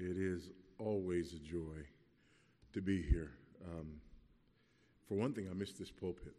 It 0.00 0.16
is 0.16 0.50
always 0.78 1.32
a 1.32 1.38
joy 1.38 1.82
to 2.72 2.80
be 2.80 3.02
here. 3.02 3.32
Um, 3.66 4.00
for 5.08 5.16
one 5.16 5.32
thing, 5.32 5.48
I 5.50 5.54
miss 5.54 5.72
this 5.72 5.90
pulpit. 5.90 6.34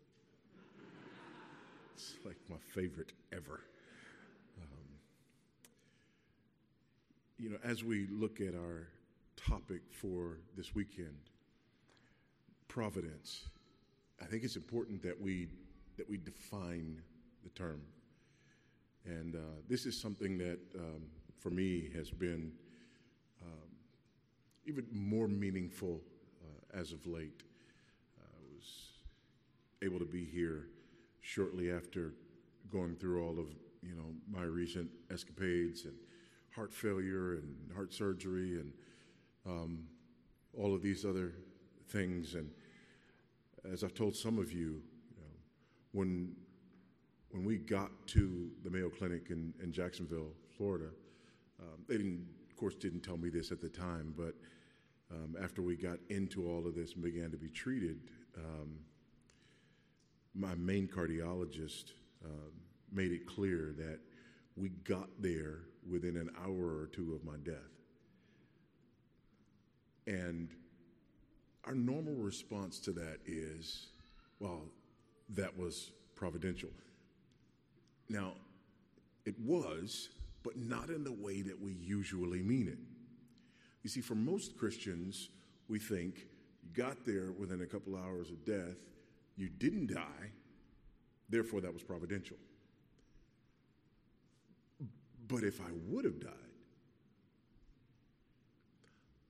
It's 1.93 2.13
like 2.23 2.37
my 2.49 2.55
favorite 2.73 3.11
ever. 3.33 3.59
Um, 4.61 4.87
you 7.37 7.49
know, 7.49 7.57
as 7.61 7.83
we 7.83 8.07
look 8.07 8.39
at 8.39 8.55
our 8.55 8.87
topic 9.35 9.81
for 9.91 10.37
this 10.55 10.73
weekend, 10.73 11.17
providence, 12.69 13.49
I 14.21 14.25
think 14.25 14.45
it's 14.45 14.55
important 14.55 15.03
that 15.03 15.19
we 15.19 15.49
that 15.97 16.09
we 16.09 16.15
define 16.15 17.01
the 17.43 17.49
term. 17.49 17.81
And 19.03 19.35
uh, 19.35 19.39
this 19.67 19.85
is 19.85 19.99
something 19.99 20.37
that, 20.37 20.59
um, 20.77 21.03
for 21.39 21.49
me, 21.49 21.89
has 21.93 22.09
been 22.09 22.53
even 24.69 24.85
more 24.91 25.27
meaningful 25.27 25.99
uh, 26.43 26.79
as 26.79 26.91
of 26.91 27.05
late. 27.07 27.41
I 28.19 28.37
was 28.55 28.65
able 29.81 29.97
to 29.97 30.05
be 30.05 30.23
here 30.23 30.67
shortly 31.21 31.71
after 31.71 32.13
going 32.71 32.95
through 32.95 33.23
all 33.25 33.39
of 33.39 33.47
you 33.81 33.95
know 33.95 34.13
my 34.31 34.43
recent 34.43 34.87
escapades 35.11 35.85
and 35.85 35.95
heart 36.55 36.71
failure 36.71 37.33
and 37.33 37.55
heart 37.73 37.91
surgery 37.91 38.59
and 38.59 38.71
um, 39.47 39.85
all 40.55 40.75
of 40.75 40.83
these 40.83 41.03
other 41.03 41.33
things. 41.87 42.35
And 42.35 42.51
as 43.71 43.83
I've 43.83 43.95
told 43.95 44.15
some 44.15 44.37
of 44.37 44.51
you, 44.51 44.83
you 45.15 45.21
know, 45.21 45.33
when 45.93 46.35
when 47.31 47.43
we 47.43 47.57
got 47.57 47.89
to 48.07 48.49
the 48.63 48.69
Mayo 48.69 48.89
Clinic 48.89 49.31
in, 49.31 49.51
in 49.63 49.71
Jacksonville, 49.71 50.31
Florida, 50.57 50.89
um, 51.59 51.79
they 51.87 51.97
didn't, 51.97 52.27
of 52.49 52.55
course, 52.55 52.75
didn't 52.75 53.01
tell 53.01 53.17
me 53.17 53.29
this 53.29 53.51
at 53.51 53.61
the 53.61 53.69
time, 53.69 54.13
but 54.17 54.33
um, 55.11 55.35
after 55.41 55.61
we 55.61 55.75
got 55.75 55.97
into 56.09 56.47
all 56.47 56.67
of 56.67 56.75
this 56.75 56.93
and 56.93 57.03
began 57.03 57.31
to 57.31 57.37
be 57.37 57.49
treated, 57.49 57.99
um, 58.37 58.77
my 60.35 60.55
main 60.55 60.87
cardiologist 60.87 61.91
uh, 62.23 62.51
made 62.91 63.11
it 63.11 63.25
clear 63.25 63.73
that 63.77 63.99
we 64.55 64.69
got 64.69 65.09
there 65.19 65.59
within 65.89 66.15
an 66.17 66.29
hour 66.43 66.77
or 66.77 66.89
two 66.91 67.13
of 67.13 67.23
my 67.23 67.37
death. 67.43 67.55
And 70.05 70.49
our 71.65 71.75
normal 71.75 72.15
response 72.15 72.79
to 72.79 72.91
that 72.93 73.19
is, 73.25 73.87
well, 74.39 74.63
that 75.29 75.57
was 75.57 75.91
providential. 76.15 76.69
Now, 78.09 78.33
it 79.25 79.39
was, 79.39 80.09
but 80.43 80.57
not 80.57 80.89
in 80.89 81.03
the 81.03 81.11
way 81.11 81.41
that 81.43 81.59
we 81.61 81.73
usually 81.73 82.41
mean 82.41 82.67
it. 82.67 82.79
You 83.83 83.89
see, 83.89 84.01
for 84.01 84.15
most 84.15 84.57
Christians, 84.57 85.29
we 85.67 85.79
think 85.79 86.27
you 86.63 86.69
got 86.73 87.05
there 87.05 87.31
within 87.31 87.61
a 87.61 87.65
couple 87.65 87.95
hours 87.95 88.29
of 88.29 88.45
death, 88.45 88.77
you 89.37 89.49
didn't 89.49 89.93
die, 89.93 90.31
therefore 91.29 91.61
that 91.61 91.73
was 91.73 91.83
providential. 91.83 92.37
But 95.27 95.43
if 95.43 95.61
I 95.61 95.71
would 95.87 96.05
have 96.05 96.19
died, 96.19 96.33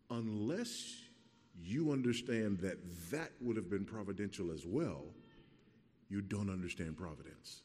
unless 0.10 0.96
you 1.62 1.92
understand 1.92 2.60
that 2.60 2.78
that 3.12 3.32
would 3.42 3.56
have 3.58 3.70
been 3.70 3.86
providential 3.86 4.52
as 4.52 4.66
well, 4.66 5.04
you 6.10 6.22
don't 6.22 6.50
understand 6.50 6.98
providence. 6.98 7.62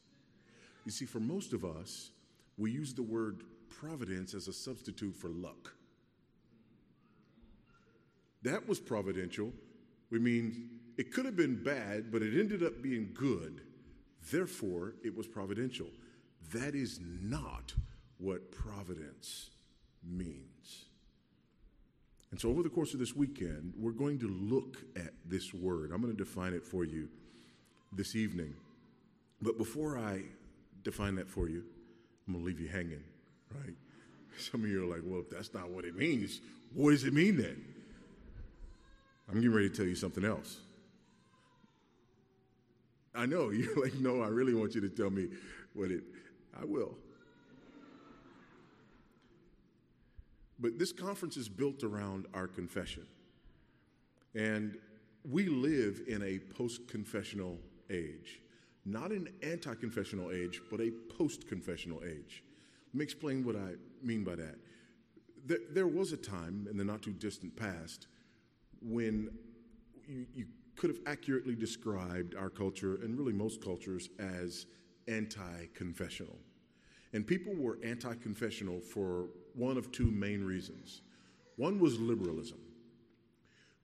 You 0.85 0.91
see, 0.91 1.05
for 1.05 1.19
most 1.19 1.53
of 1.53 1.65
us, 1.65 2.11
we 2.57 2.71
use 2.71 2.93
the 2.93 3.03
word 3.03 3.43
providence 3.69 4.33
as 4.33 4.47
a 4.47 4.53
substitute 4.53 5.15
for 5.15 5.29
luck. 5.29 5.74
That 8.45 8.67
was 8.67 8.79
providential. 8.79 9.51
We 10.11 10.19
mean 10.19 10.69
it 10.97 11.11
could 11.11 11.25
have 11.25 11.35
been 11.35 11.63
bad, 11.63 12.11
but 12.11 12.21
it 12.21 12.39
ended 12.39 12.63
up 12.63 12.81
being 12.81 13.09
good. 13.13 13.61
Therefore, 14.31 14.93
it 15.03 15.17
was 15.17 15.27
providential. 15.27 15.87
That 16.53 16.75
is 16.75 16.99
not 17.01 17.73
what 18.19 18.51
providence 18.51 19.49
means. 20.03 20.85
And 22.29 22.39
so, 22.39 22.49
over 22.49 22.61
the 22.61 22.69
course 22.69 22.93
of 22.93 22.99
this 22.99 23.15
weekend, 23.15 23.73
we're 23.79 23.91
going 23.91 24.19
to 24.19 24.27
look 24.27 24.77
at 24.95 25.13
this 25.25 25.51
word. 25.51 25.91
I'm 25.91 26.01
going 26.01 26.15
to 26.15 26.23
define 26.23 26.53
it 26.53 26.63
for 26.63 26.85
you 26.85 27.09
this 27.93 28.15
evening. 28.15 28.53
But 29.41 29.57
before 29.57 29.97
I 29.97 30.21
define 30.83 31.15
that 31.15 31.29
for 31.29 31.49
you, 31.49 31.63
I'm 32.27 32.33
going 32.33 32.45
to 32.45 32.47
leave 32.47 32.59
you 32.59 32.67
hanging, 32.67 33.03
right? 33.55 33.75
Some 34.37 34.63
of 34.63 34.69
you 34.69 34.83
are 34.83 34.95
like, 34.95 35.01
well, 35.03 35.21
if 35.21 35.31
that's 35.31 35.53
not 35.53 35.69
what 35.69 35.83
it 35.83 35.95
means, 35.95 36.41
what 36.73 36.91
does 36.91 37.05
it 37.05 37.13
mean 37.13 37.37
then? 37.37 37.74
I'm 39.27 39.35
getting 39.35 39.53
ready 39.53 39.69
to 39.69 39.75
tell 39.75 39.85
you 39.85 39.95
something 39.95 40.23
else. 40.23 40.59
I 43.13 43.25
know, 43.25 43.49
you're 43.51 43.75
like, 43.81 43.95
no, 43.95 44.21
I 44.21 44.27
really 44.27 44.53
want 44.53 44.75
you 44.75 44.81
to 44.81 44.89
tell 44.89 45.09
me 45.09 45.29
what 45.73 45.91
it, 45.91 46.03
I 46.59 46.65
will. 46.65 46.95
But 50.59 50.79
this 50.79 50.91
conference 50.91 51.37
is 51.37 51.49
built 51.49 51.83
around 51.83 52.27
our 52.33 52.47
confession. 52.47 53.05
And 54.35 54.77
we 55.29 55.47
live 55.47 56.01
in 56.07 56.21
a 56.23 56.39
post 56.39 56.87
confessional 56.87 57.59
age 57.89 58.39
not 58.85 59.11
an 59.11 59.27
anti 59.41 59.73
confessional 59.73 60.31
age, 60.31 60.61
but 60.69 60.79
a 60.79 60.91
post 61.17 61.47
confessional 61.47 62.01
age. 62.05 62.43
Let 62.93 62.99
me 62.99 63.03
explain 63.03 63.43
what 63.43 63.55
I 63.55 63.73
mean 64.03 64.23
by 64.23 64.35
that. 64.35 64.55
There, 65.45 65.59
there, 65.71 65.87
was 65.87 66.11
a 66.11 66.17
time 66.17 66.67
in 66.69 66.77
the 66.77 66.83
not 66.83 67.01
too 67.01 67.11
distant 67.11 67.55
past 67.55 68.07
when 68.85 69.29
you, 70.07 70.25
you 70.33 70.45
could 70.75 70.89
have 70.89 70.99
accurately 71.05 71.55
described 71.55 72.35
our 72.35 72.49
culture, 72.49 72.95
and 72.95 73.17
really 73.17 73.33
most 73.33 73.63
cultures, 73.63 74.09
as 74.19 74.65
anti 75.07 75.67
confessional. 75.73 76.37
And 77.13 77.25
people 77.25 77.53
were 77.55 77.77
anti 77.83 78.13
confessional 78.15 78.79
for 78.79 79.27
one 79.53 79.77
of 79.77 79.91
two 79.91 80.11
main 80.11 80.43
reasons. 80.43 81.01
One 81.55 81.79
was 81.79 81.99
liberalism. 81.99 82.59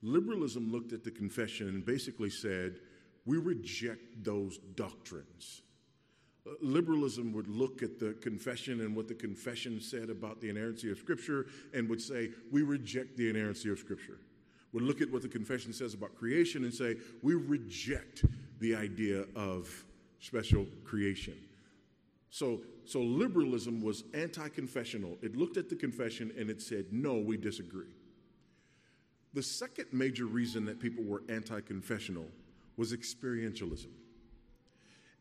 Liberalism 0.02 0.72
looked 0.72 0.94
at 0.94 1.04
the 1.04 1.12
confession 1.12 1.70
and 1.70 1.86
basically 1.86 2.30
said, 2.30 2.80
we 3.26 3.38
reject 3.38 4.24
those 4.24 4.58
doctrines. 4.76 5.62
Uh, 6.46 6.52
liberalism 6.62 7.32
would 7.34 7.48
look 7.48 7.84
at 7.84 8.00
the 8.00 8.14
confession 8.14 8.82
and 8.82 8.96
what 8.96 9.08
the 9.08 9.14
confession 9.14 9.80
said 9.80 10.10
about 10.10 10.42
the 10.42 10.50
inerrancy 10.50 10.92
of 10.92 10.98
Scripture 10.98 11.46
and 11.74 11.88
would 11.88 12.02
say, 12.02 12.32
We 12.52 12.64
reject 12.64 13.16
the 13.16 13.30
inerrancy 13.30 13.70
of 13.70 13.78
Scripture. 13.78 14.20
Would 14.74 14.84
look 14.84 15.02
at 15.02 15.12
what 15.12 15.22
the 15.22 15.28
confession 15.28 15.74
says 15.74 15.94
about 15.94 16.16
creation 16.16 16.64
and 16.64 16.74
say, 16.74 16.96
We 17.22 17.36
reject 17.36 18.26
the 18.60 18.76
idea 18.76 19.26
of 19.36 19.86
special 20.20 20.66
creation. 20.86 21.36
So, 22.30 22.62
so 22.86 23.02
liberalism 23.02 23.84
was 23.84 24.04
anti 24.14 24.48
confessional. 24.50 25.18
It 25.22 25.36
looked 25.36 25.58
at 25.58 25.70
the 25.70 25.76
confession 25.76 26.32
and 26.38 26.50
it 26.50 26.62
said, 26.62 26.86
No, 26.92 27.16
we 27.16 27.38
disagree. 27.38 27.94
The 29.34 29.44
second 29.44 29.88
major 29.92 30.26
reason 30.26 30.66
that 30.66 30.80
people 30.80 31.04
were 31.04 31.24
anti 31.30 31.62
confessional 31.62 32.28
was 32.78 32.94
experientialism. 32.94 33.88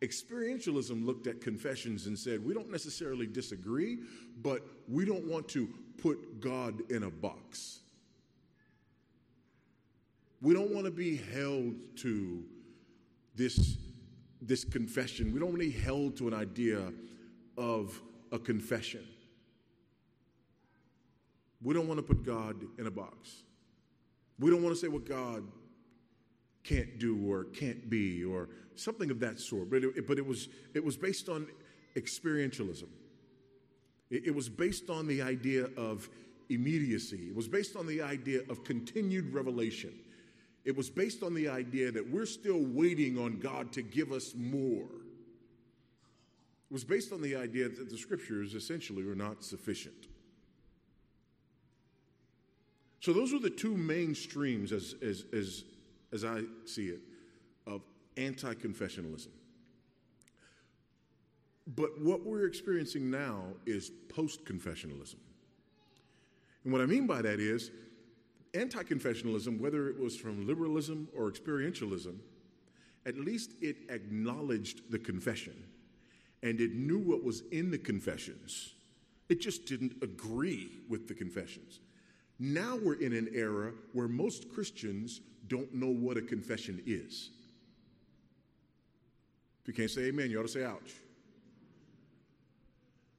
Experientialism 0.02 1.04
looked 1.04 1.26
at 1.26 1.40
confessions 1.42 2.06
and 2.06 2.18
said, 2.18 2.44
we 2.44 2.54
don't 2.54 2.70
necessarily 2.70 3.26
disagree, 3.26 3.98
but 4.40 4.62
we 4.88 5.04
don't 5.04 5.26
want 5.26 5.46
to 5.48 5.68
put 5.98 6.40
God 6.40 6.90
in 6.90 7.02
a 7.02 7.10
box. 7.10 7.80
We 10.42 10.54
don't 10.54 10.70
want 10.70 10.86
to 10.86 10.90
be 10.90 11.16
held 11.16 11.74
to 11.96 12.42
this, 13.34 13.76
this 14.40 14.64
confession. 14.64 15.32
We 15.32 15.38
don't 15.38 15.50
want 15.50 15.60
to 15.60 15.70
be 15.70 15.78
held 15.78 16.16
to 16.18 16.28
an 16.28 16.34
idea 16.34 16.92
of 17.58 18.00
a 18.32 18.38
confession. 18.38 19.06
We 21.62 21.74
don't 21.74 21.86
want 21.86 21.98
to 21.98 22.02
put 22.02 22.24
God 22.24 22.56
in 22.78 22.86
a 22.86 22.90
box. 22.90 23.42
We 24.38 24.50
don't 24.50 24.62
want 24.62 24.74
to 24.74 24.80
say 24.80 24.88
what 24.88 25.04
God 25.04 25.44
can't 26.64 26.98
do 26.98 27.30
or 27.30 27.44
can't 27.44 27.90
be 27.90 28.24
or 28.24 28.48
something 28.74 29.10
of 29.10 29.20
that 29.20 29.38
sort. 29.38 29.70
But 29.70 29.84
it, 29.84 30.06
but 30.06 30.18
it, 30.18 30.24
was, 30.24 30.48
it 30.74 30.82
was 30.82 30.96
based 30.96 31.28
on 31.28 31.46
experientialism. 31.96 32.88
It, 34.10 34.26
it 34.26 34.34
was 34.34 34.48
based 34.48 34.88
on 34.88 35.06
the 35.06 35.20
idea 35.20 35.66
of 35.76 36.08
immediacy. 36.48 37.28
It 37.28 37.36
was 37.36 37.48
based 37.48 37.76
on 37.76 37.86
the 37.86 38.00
idea 38.00 38.40
of 38.48 38.64
continued 38.64 39.32
revelation. 39.32 39.92
It 40.64 40.76
was 40.76 40.90
based 40.90 41.22
on 41.22 41.34
the 41.34 41.48
idea 41.48 41.90
that 41.90 42.10
we're 42.10 42.26
still 42.26 42.60
waiting 42.60 43.18
on 43.18 43.38
God 43.38 43.72
to 43.72 43.82
give 43.82 44.12
us 44.12 44.34
more. 44.36 44.84
It 46.70 46.72
was 46.72 46.84
based 46.84 47.12
on 47.12 47.22
the 47.22 47.34
idea 47.34 47.68
that 47.68 47.90
the 47.90 47.98
scriptures 47.98 48.54
essentially 48.54 49.04
were 49.04 49.14
not 49.14 49.42
sufficient. 49.42 50.06
So, 53.00 53.14
those 53.14 53.32
were 53.32 53.38
the 53.38 53.48
two 53.48 53.76
main 53.76 54.14
streams 54.14 54.72
as, 54.72 54.94
as, 55.02 55.24
as 55.32 55.64
as 56.12 56.24
I 56.24 56.42
see 56.64 56.88
it, 56.88 57.00
of 57.66 57.82
anti 58.16 58.54
confessionalism. 58.54 59.28
But 61.76 62.00
what 62.00 62.24
we're 62.24 62.46
experiencing 62.46 63.10
now 63.10 63.44
is 63.64 63.90
post 64.08 64.44
confessionalism. 64.44 65.16
And 66.64 66.72
what 66.72 66.82
I 66.82 66.86
mean 66.86 67.06
by 67.06 67.22
that 67.22 67.38
is 67.38 67.70
anti 68.54 68.82
confessionalism, 68.82 69.60
whether 69.60 69.88
it 69.88 69.98
was 69.98 70.16
from 70.16 70.46
liberalism 70.46 71.08
or 71.16 71.30
experientialism, 71.30 72.16
at 73.06 73.16
least 73.16 73.52
it 73.60 73.76
acknowledged 73.88 74.90
the 74.90 74.98
confession 74.98 75.54
and 76.42 76.60
it 76.60 76.74
knew 76.74 76.98
what 76.98 77.22
was 77.22 77.42
in 77.52 77.70
the 77.70 77.78
confessions. 77.78 78.74
It 79.28 79.40
just 79.40 79.66
didn't 79.66 79.94
agree 80.02 80.70
with 80.88 81.06
the 81.06 81.14
confessions. 81.14 81.80
Now 82.38 82.78
we're 82.82 82.94
in 82.94 83.12
an 83.12 83.28
era 83.34 83.72
where 83.92 84.08
most 84.08 84.50
Christians 84.52 85.20
don't 85.46 85.72
know 85.74 85.90
what 85.90 86.16
a 86.16 86.22
confession 86.22 86.82
is. 86.86 87.30
If 89.62 89.68
you 89.68 89.74
can't 89.74 89.90
say 89.90 90.02
amen, 90.02 90.30
you 90.30 90.40
ought 90.40 90.44
to 90.44 90.48
say 90.48 90.64
ouch. 90.64 90.94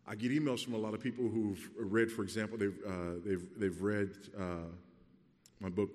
I 0.07 0.15
get 0.15 0.31
emails 0.31 0.63
from 0.63 0.73
a 0.73 0.77
lot 0.77 0.93
of 0.93 0.99
people 0.99 1.29
who've 1.29 1.69
read, 1.77 2.11
for 2.11 2.23
example, 2.23 2.57
they've, 2.57 2.77
uh, 2.85 2.91
they've, 3.23 3.47
they've 3.57 3.81
read 3.81 4.09
uh, 4.37 4.65
my 5.61 5.69
book, 5.69 5.89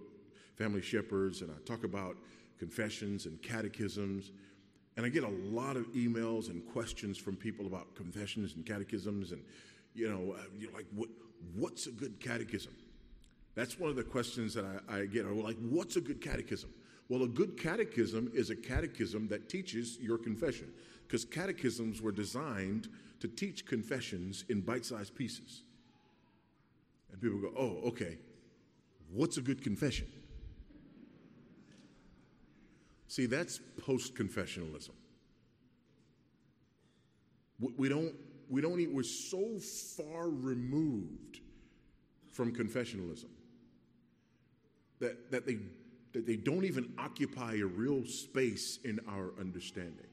Family 0.57 0.81
Shepherds, 0.81 1.43
and 1.43 1.51
I 1.51 1.59
talk 1.67 1.85
about 1.85 2.17
confessions 2.59 3.27
and 3.27 3.43
catechisms. 3.43 4.31
And 4.97 5.05
I 5.05 5.11
get 5.11 5.25
a 5.25 5.29
lot 5.29 5.77
of 5.77 5.87
emails 5.93 6.49
and 6.49 6.67
questions 6.73 7.19
from 7.19 7.37
people 7.37 7.67
about 7.67 7.95
confessions 7.95 8.55
and 8.55 8.65
catechisms, 8.65 9.33
and 9.33 9.43
you 9.95 10.09
know, 10.09 10.35
uh, 10.39 10.43
you're 10.59 10.73
like, 10.73 10.87
what, 10.95 11.09
what's 11.55 11.87
a 11.87 11.91
good 11.91 12.19
catechism? 12.21 12.73
That's 13.55 13.79
one 13.79 13.91
of 13.91 13.97
the 13.97 14.05
questions 14.05 14.55
that 14.55 14.65
I, 14.89 15.01
I 15.01 15.07
get. 15.07 15.27
Like, 15.27 15.57
what's 15.69 15.97
a 15.97 16.01
good 16.01 16.21
catechism? 16.23 16.71
Well, 17.09 17.23
a 17.23 17.29
good 17.29 17.61
catechism 17.61 18.31
is 18.35 18.51
a 18.51 18.57
catechism 18.57 19.29
that 19.29 19.49
teaches 19.49 19.99
your 20.01 20.19
confession, 20.19 20.73
because 21.07 21.25
catechisms 21.25 22.01
were 22.01 22.13
designed 22.13 22.89
to 23.21 23.29
teach 23.29 23.67
confessions 23.67 24.45
in 24.49 24.61
bite 24.61 24.85
sized 24.85 25.15
pieces. 25.15 25.63
And 27.13 27.21
people 27.21 27.39
go, 27.39 27.53
oh, 27.57 27.89
okay, 27.89 28.19
what's 29.17 29.37
a 29.39 29.43
good 29.43 29.63
confession? 29.63 30.07
See, 33.09 33.27
that's 33.27 33.61
post 33.81 34.15
confessionalism. 34.15 34.91
We 37.79 37.89
don't, 37.89 38.15
we 38.51 38.61
don't, 38.61 38.93
we're 38.93 39.03
so 39.03 39.59
far 39.97 40.29
removed 40.29 41.41
from 42.31 42.53
confessionalism 42.55 43.31
that, 45.01 45.31
that, 45.31 45.47
they, 45.47 45.59
that 46.13 46.27
they 46.27 46.37
don't 46.37 46.65
even 46.65 46.93
occupy 46.99 47.55
a 47.55 47.65
real 47.65 48.05
space 48.05 48.79
in 48.85 49.01
our 49.09 49.31
understanding. 49.41 50.07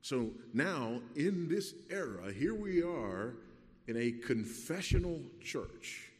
So 0.00 0.30
now, 0.54 1.00
in 1.16 1.48
this 1.48 1.74
era, 1.90 2.32
here 2.32 2.54
we 2.54 2.82
are 2.82 3.34
in 3.86 3.96
a 3.98 4.12
confessional 4.12 5.20
church 5.42 6.10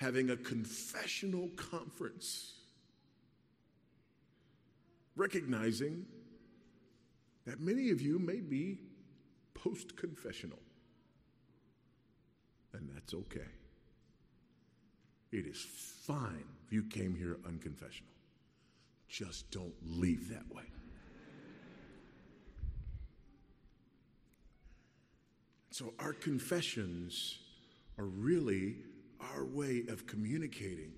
having 0.00 0.30
a 0.30 0.36
confessional 0.36 1.48
conference, 1.56 2.54
recognizing 5.14 6.06
that 7.44 7.60
many 7.60 7.90
of 7.90 8.00
you 8.00 8.18
may 8.18 8.40
be 8.40 8.78
post 9.52 9.94
confessional. 9.96 10.58
And 12.72 12.88
that's 12.94 13.12
okay. 13.12 13.50
It 15.32 15.46
is 15.46 15.66
fine 16.06 16.46
if 16.64 16.72
you 16.72 16.84
came 16.84 17.14
here 17.14 17.36
unconfessional. 17.42 18.14
Just 19.06 19.50
don't 19.50 19.74
leave 19.84 20.30
that 20.30 20.48
way. 20.54 20.62
So, 25.72 25.92
our 25.98 26.14
confessions 26.14 27.38
are 27.98 28.06
really 28.06 28.76
our 29.34 29.44
way 29.44 29.84
of 29.88 30.06
communicating 30.06 30.92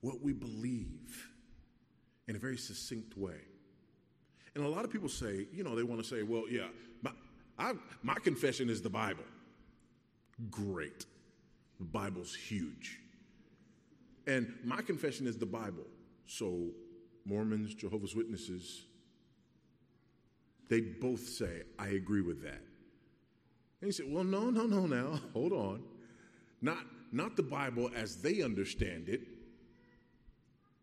what 0.00 0.20
we 0.22 0.32
believe 0.32 1.28
in 2.28 2.36
a 2.36 2.38
very 2.38 2.56
succinct 2.56 3.16
way. 3.16 3.40
And 4.54 4.64
a 4.64 4.68
lot 4.68 4.84
of 4.84 4.90
people 4.90 5.08
say, 5.08 5.46
you 5.52 5.62
know, 5.62 5.76
they 5.76 5.82
want 5.82 6.02
to 6.02 6.06
say, 6.06 6.22
well, 6.22 6.44
yeah, 6.50 6.68
my, 7.02 7.12
I, 7.58 7.72
my 8.02 8.14
confession 8.14 8.68
is 8.68 8.82
the 8.82 8.90
Bible. 8.90 9.24
Great. 10.50 11.06
The 11.78 11.84
Bible's 11.84 12.34
huge. 12.34 12.98
And 14.26 14.52
my 14.64 14.82
confession 14.82 15.26
is 15.26 15.36
the 15.36 15.46
Bible. 15.46 15.86
So, 16.26 16.68
Mormons, 17.24 17.74
Jehovah's 17.74 18.14
Witnesses, 18.14 18.86
they 20.68 20.80
both 20.80 21.28
say, 21.28 21.62
I 21.78 21.88
agree 21.88 22.22
with 22.22 22.42
that. 22.42 22.62
And 23.80 23.88
he 23.88 23.92
said, 23.92 24.06
Well, 24.08 24.24
no, 24.24 24.50
no, 24.50 24.66
no, 24.66 24.86
now, 24.86 25.20
hold 25.32 25.52
on. 25.52 25.82
Not, 26.62 26.78
not 27.12 27.36
the 27.36 27.42
Bible 27.42 27.90
as 27.94 28.16
they 28.16 28.42
understand 28.42 29.08
it. 29.08 29.20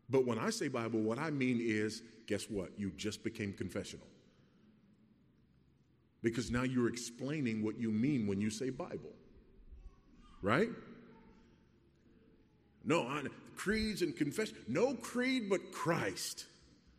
But 0.10 0.26
when 0.26 0.40
I 0.40 0.50
say 0.50 0.68
Bible, 0.68 1.02
what 1.02 1.20
I 1.20 1.30
mean 1.30 1.60
is 1.62 2.02
guess 2.28 2.50
what? 2.50 2.72
You 2.78 2.92
just 2.98 3.24
became 3.24 3.54
confessional. 3.54 4.06
Because 6.24 6.52
now 6.52 6.64
you're 6.64 6.90
explaining 6.90 7.64
what 7.64 7.80
you 7.80 7.92
mean 7.92 8.28
when 8.28 8.42
you 8.42 8.50
say 8.50 8.70
Bible. 8.70 9.14
Right? 10.42 10.70
No, 12.84 13.22
creeds 13.56 14.02
and 14.02 14.16
confession. 14.16 14.58
No 14.68 14.94
creed 14.94 15.50
but 15.50 15.72
Christ. 15.72 16.46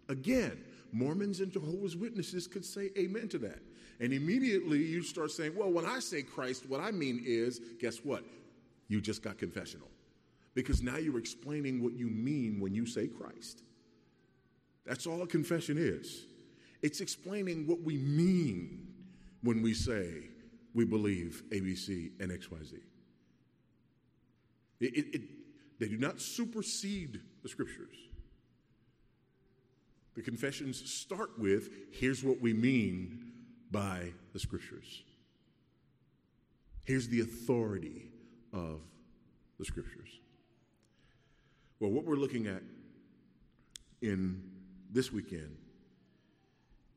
Again, 0.08 0.58
Mormons 0.92 1.40
and 1.40 1.52
Jehovah's 1.52 1.96
Witnesses 1.96 2.46
could 2.46 2.64
say 2.64 2.90
amen 2.98 3.28
to 3.28 3.38
that. 3.38 3.58
And 4.00 4.12
immediately 4.12 4.78
you 4.78 5.02
start 5.02 5.30
saying, 5.30 5.54
well, 5.56 5.70
when 5.70 5.84
I 5.84 5.98
say 5.98 6.22
Christ, 6.22 6.68
what 6.68 6.80
I 6.80 6.90
mean 6.90 7.22
is, 7.26 7.60
guess 7.80 7.98
what? 7.98 8.24
You 8.88 9.00
just 9.00 9.22
got 9.22 9.38
confessional. 9.38 9.88
Because 10.54 10.82
now 10.82 10.96
you're 10.96 11.18
explaining 11.18 11.82
what 11.82 11.92
you 11.94 12.08
mean 12.08 12.58
when 12.58 12.74
you 12.74 12.86
say 12.86 13.06
Christ. 13.06 13.62
That's 14.84 15.06
all 15.06 15.22
a 15.22 15.26
confession 15.26 15.76
is. 15.78 16.24
It's 16.82 17.00
explaining 17.00 17.66
what 17.66 17.82
we 17.82 17.96
mean 17.98 18.88
when 19.42 19.62
we 19.62 19.74
say 19.74 20.30
we 20.74 20.84
believe 20.84 21.42
ABC 21.50 22.12
and 22.20 22.30
XYZ. 22.30 22.74
It, 24.80 24.96
it, 24.96 25.14
it, 25.14 25.22
they 25.78 25.88
do 25.88 25.98
not 25.98 26.20
supersede 26.20 27.20
the 27.42 27.48
scriptures. 27.48 27.96
The 30.14 30.22
confessions 30.22 30.90
start 30.90 31.38
with 31.38 31.68
here's 31.92 32.24
what 32.24 32.40
we 32.40 32.52
mean 32.52 33.32
by 33.70 34.12
the 34.32 34.38
scriptures. 34.38 35.02
Here's 36.84 37.08
the 37.08 37.20
authority 37.20 38.10
of 38.52 38.80
the 39.58 39.64
scriptures. 39.64 40.08
Well, 41.80 41.90
what 41.90 42.04
we're 42.04 42.16
looking 42.16 42.46
at 42.46 42.62
in 44.02 44.42
this 44.90 45.12
weekend 45.12 45.56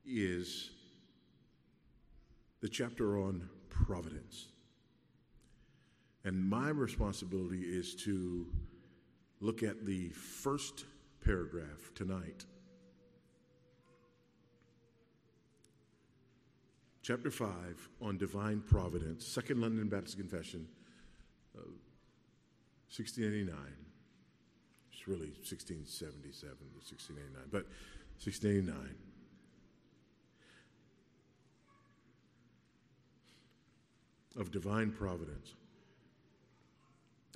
is 0.05 0.71
the 2.61 2.69
chapter 2.69 3.19
on 3.19 3.49
providence. 3.69 4.47
And 6.23 6.49
my 6.49 6.69
responsibility 6.69 7.61
is 7.61 7.95
to 8.03 8.47
look 9.39 9.63
at 9.63 9.85
the 9.85 10.09
first 10.09 10.85
paragraph 11.23 11.91
tonight. 11.95 12.45
Chapter 17.01 17.31
5 17.31 17.89
on 18.01 18.17
divine 18.17 18.61
providence, 18.61 19.25
Second 19.25 19.59
London 19.59 19.89
Baptist 19.89 20.17
Confession, 20.17 20.67
1689. 21.55 23.55
It's 24.91 25.07
really 25.07 25.31
1677 25.41 26.57
to 26.57 26.65
1689, 26.83 27.47
but 27.51 27.65
1689. 28.19 28.95
Of 34.39 34.51
divine 34.51 34.91
providence. 34.91 35.55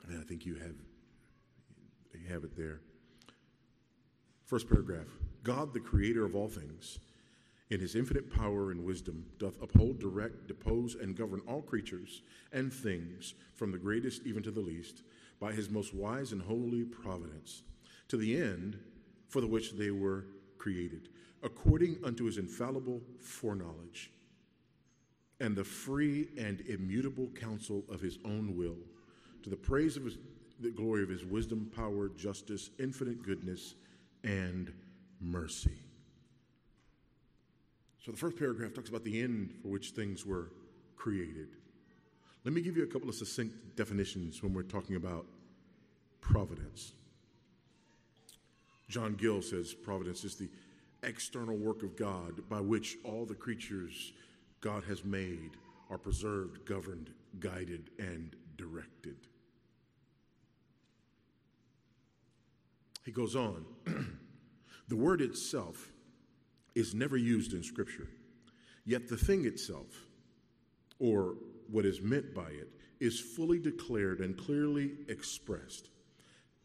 And 0.07 0.19
I 0.19 0.23
think 0.23 0.45
you 0.45 0.55
have, 0.55 0.75
you 2.13 2.27
have 2.29 2.43
it 2.43 2.55
there. 2.55 2.81
First 4.45 4.69
paragraph 4.69 5.07
God, 5.43 5.73
the 5.73 5.79
creator 5.79 6.25
of 6.25 6.35
all 6.35 6.47
things, 6.47 6.99
in 7.69 7.79
his 7.79 7.95
infinite 7.95 8.29
power 8.29 8.71
and 8.71 8.83
wisdom, 8.83 9.25
doth 9.39 9.61
uphold, 9.61 9.99
direct, 9.99 10.47
depose, 10.47 10.95
and 10.95 11.15
govern 11.15 11.41
all 11.47 11.61
creatures 11.61 12.21
and 12.51 12.71
things, 12.71 13.33
from 13.55 13.71
the 13.71 13.77
greatest 13.77 14.21
even 14.25 14.43
to 14.43 14.51
the 14.51 14.59
least, 14.59 15.03
by 15.39 15.51
his 15.51 15.69
most 15.69 15.93
wise 15.93 16.31
and 16.31 16.41
holy 16.41 16.83
providence, 16.83 17.63
to 18.07 18.17
the 18.17 18.39
end 18.39 18.77
for 19.29 19.41
the 19.41 19.47
which 19.47 19.73
they 19.73 19.89
were 19.89 20.25
created, 20.57 21.09
according 21.41 21.97
unto 22.03 22.25
his 22.25 22.37
infallible 22.37 23.01
foreknowledge, 23.19 24.11
and 25.39 25.55
the 25.55 25.63
free 25.63 26.29
and 26.37 26.61
immutable 26.61 27.27
counsel 27.29 27.83
of 27.89 27.99
his 27.99 28.19
own 28.25 28.55
will, 28.55 28.77
to 29.41 29.49
the 29.49 29.57
praise 29.57 29.97
of 29.97 30.05
his, 30.05 30.17
the 30.59 30.69
glory 30.69 31.03
of 31.03 31.09
his 31.09 31.25
wisdom, 31.25 31.69
power, 31.75 32.09
justice, 32.09 32.69
infinite 32.79 33.23
goodness, 33.23 33.75
and 34.23 34.71
mercy 35.19 35.84
so 38.05 38.11
the 38.11 38.17
first 38.17 38.37
paragraph 38.37 38.71
talks 38.75 38.89
about 38.89 39.03
the 39.03 39.19
end 39.19 39.51
for 39.63 39.69
which 39.69 39.89
things 39.89 40.27
were 40.27 40.51
created. 40.95 41.47
Let 42.43 42.53
me 42.53 42.61
give 42.61 42.77
you 42.77 42.83
a 42.83 42.87
couple 42.87 43.09
of 43.09 43.15
succinct 43.15 43.75
definitions 43.75 44.43
when 44.43 44.53
we're 44.53 44.61
talking 44.61 44.95
about 44.95 45.25
providence. 46.21 46.93
John 48.89 49.15
Gill 49.15 49.41
says 49.41 49.73
providence 49.73 50.23
is 50.23 50.35
the 50.35 50.49
external 51.01 51.57
work 51.57 51.81
of 51.81 51.95
God 51.95 52.47
by 52.47 52.61
which 52.61 52.97
all 53.03 53.25
the 53.25 53.33
creatures 53.33 54.13
God 54.61 54.83
has 54.83 55.03
made 55.03 55.57
are 55.89 55.97
preserved, 55.97 56.63
governed, 56.63 57.09
guided, 57.39 57.89
and 57.97 58.35
directed. 58.55 59.17
He 63.03 63.11
goes 63.11 63.35
on. 63.35 63.65
the 64.89 64.95
word 64.95 65.21
itself 65.21 65.91
is 66.75 66.93
never 66.93 67.17
used 67.17 67.53
in 67.53 67.63
Scripture, 67.63 68.07
yet 68.85 69.07
the 69.07 69.17
thing 69.17 69.45
itself, 69.45 70.05
or 70.99 71.35
what 71.71 71.85
is 71.85 72.01
meant 72.01 72.33
by 72.35 72.49
it, 72.49 72.69
is 72.99 73.19
fully 73.19 73.59
declared 73.59 74.19
and 74.19 74.37
clearly 74.37 74.91
expressed 75.07 75.89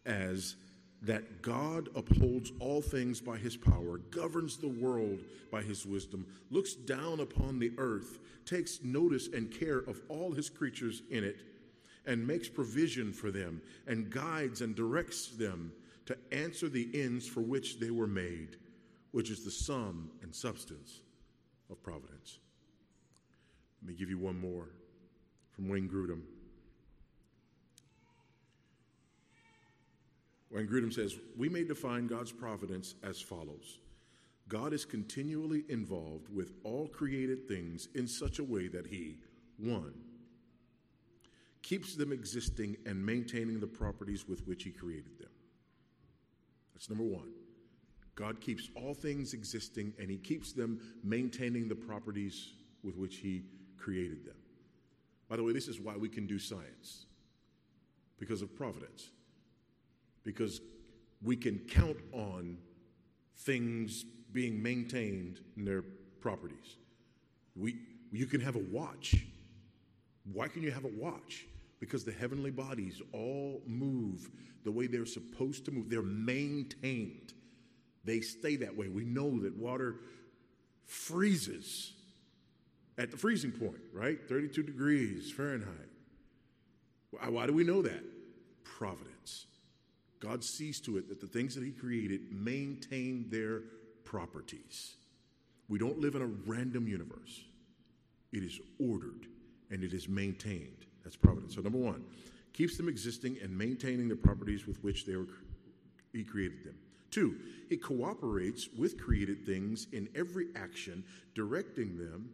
as 0.06 0.56
that 1.02 1.42
God 1.42 1.88
upholds 1.96 2.52
all 2.58 2.82
things 2.82 3.20
by 3.20 3.38
his 3.38 3.56
power, 3.56 3.98
governs 4.10 4.56
the 4.56 4.68
world 4.68 5.20
by 5.50 5.62
his 5.62 5.86
wisdom, 5.86 6.26
looks 6.50 6.74
down 6.74 7.20
upon 7.20 7.58
the 7.58 7.72
earth, 7.78 8.18
takes 8.44 8.82
notice 8.84 9.28
and 9.28 9.50
care 9.50 9.78
of 9.78 10.00
all 10.08 10.32
his 10.32 10.50
creatures 10.50 11.02
in 11.10 11.24
it, 11.24 11.40
and 12.06 12.26
makes 12.26 12.48
provision 12.48 13.12
for 13.12 13.30
them, 13.30 13.62
and 13.86 14.10
guides 14.10 14.60
and 14.60 14.74
directs 14.74 15.28
them 15.28 15.72
to 16.06 16.16
answer 16.32 16.68
the 16.68 16.88
ends 16.92 17.26
for 17.26 17.40
which 17.40 17.78
they 17.78 17.90
were 17.90 18.06
made, 18.06 18.56
which 19.12 19.30
is 19.30 19.44
the 19.44 19.50
sum 19.50 20.10
and 20.22 20.34
substance 20.34 21.00
of 21.70 21.82
providence. 21.82 22.38
Let 23.82 23.88
me 23.88 23.94
give 23.94 24.10
you 24.10 24.18
one 24.18 24.38
more 24.38 24.68
from 25.50 25.68
Wayne 25.68 25.88
Grudem. 25.88 26.22
Wayne 30.50 30.66
Grudem 30.66 30.92
says, 30.92 31.16
We 31.36 31.48
may 31.48 31.64
define 31.64 32.06
God's 32.06 32.32
providence 32.32 32.94
as 33.02 33.20
follows 33.20 33.78
God 34.48 34.72
is 34.72 34.84
continually 34.84 35.64
involved 35.68 36.28
with 36.28 36.54
all 36.64 36.88
created 36.88 37.46
things 37.46 37.88
in 37.94 38.08
such 38.08 38.40
a 38.40 38.44
way 38.44 38.66
that 38.66 38.84
He, 38.84 39.18
one, 39.58 39.94
keeps 41.62 41.94
them 41.94 42.10
existing 42.12 42.76
and 42.84 43.04
maintaining 43.04 43.60
the 43.60 43.66
properties 43.68 44.26
with 44.28 44.44
which 44.48 44.64
He 44.64 44.70
created 44.70 45.18
them. 45.20 45.30
That's 46.74 46.88
number 46.88 47.04
one. 47.04 47.30
God 48.20 48.38
keeps 48.42 48.68
all 48.76 48.92
things 48.92 49.32
existing 49.32 49.94
and 49.98 50.10
He 50.10 50.18
keeps 50.18 50.52
them 50.52 50.78
maintaining 51.02 51.68
the 51.68 51.74
properties 51.74 52.52
with 52.84 52.94
which 52.96 53.16
He 53.16 53.44
created 53.78 54.26
them. 54.26 54.36
By 55.28 55.36
the 55.36 55.42
way, 55.42 55.54
this 55.54 55.68
is 55.68 55.80
why 55.80 55.96
we 55.96 56.10
can 56.10 56.26
do 56.26 56.38
science 56.38 57.06
because 58.18 58.42
of 58.42 58.54
providence 58.54 59.08
because 60.22 60.60
we 61.22 61.34
can 61.34 61.58
count 61.60 61.96
on 62.12 62.58
things 63.38 64.04
being 64.32 64.62
maintained 64.62 65.40
in 65.56 65.64
their 65.64 65.82
properties. 66.20 66.76
We, 67.56 67.78
you 68.12 68.26
can 68.26 68.40
have 68.42 68.56
a 68.56 68.64
watch. 68.70 69.16
Why 70.30 70.48
can 70.48 70.62
you 70.62 70.70
have 70.72 70.84
a 70.84 70.92
watch? 70.94 71.46
Because 71.78 72.04
the 72.04 72.12
heavenly 72.12 72.50
bodies 72.50 73.00
all 73.12 73.62
move 73.66 74.30
the 74.62 74.70
way 74.70 74.86
they're 74.86 75.06
supposed 75.06 75.64
to 75.64 75.70
move. 75.70 75.88
They're 75.88 76.02
maintained. 76.02 77.32
They 78.04 78.20
stay 78.20 78.56
that 78.56 78.76
way. 78.76 78.88
We 78.88 79.04
know 79.04 79.40
that 79.40 79.56
water 79.56 79.96
freezes 80.86 81.92
at 82.98 83.10
the 83.10 83.16
freezing 83.16 83.52
point, 83.52 83.80
right? 83.92 84.18
32 84.28 84.62
degrees 84.62 85.30
Fahrenheit. 85.30 85.88
Why 87.28 87.46
do 87.46 87.52
we 87.52 87.64
know 87.64 87.82
that? 87.82 88.04
Providence. 88.64 89.46
God 90.20 90.44
sees 90.44 90.80
to 90.82 90.98
it 90.98 91.08
that 91.08 91.20
the 91.20 91.26
things 91.26 91.54
that 91.54 91.64
He 91.64 91.70
created 91.70 92.30
maintain 92.30 93.26
their 93.30 93.62
properties. 94.04 94.96
We 95.68 95.78
don't 95.78 95.98
live 95.98 96.14
in 96.14 96.22
a 96.22 96.26
random 96.26 96.86
universe, 96.86 97.42
it 98.32 98.42
is 98.42 98.60
ordered 98.78 99.26
and 99.70 99.84
it 99.84 99.92
is 99.92 100.08
maintained. 100.08 100.86
That's 101.04 101.16
providence. 101.16 101.54
So, 101.54 101.60
number 101.62 101.78
one, 101.78 102.04
keeps 102.52 102.76
them 102.76 102.88
existing 102.88 103.38
and 103.42 103.56
maintaining 103.56 104.08
the 104.08 104.16
properties 104.16 104.66
with 104.66 104.82
which 104.82 105.06
they 105.06 105.16
were, 105.16 105.26
He 106.12 106.24
created 106.24 106.64
them. 106.64 106.74
Two, 107.10 107.36
He 107.68 107.76
cooperates 107.76 108.68
with 108.76 109.00
created 109.00 109.44
things 109.44 109.86
in 109.92 110.08
every 110.14 110.48
action, 110.56 111.04
directing 111.34 111.96
them 111.96 112.30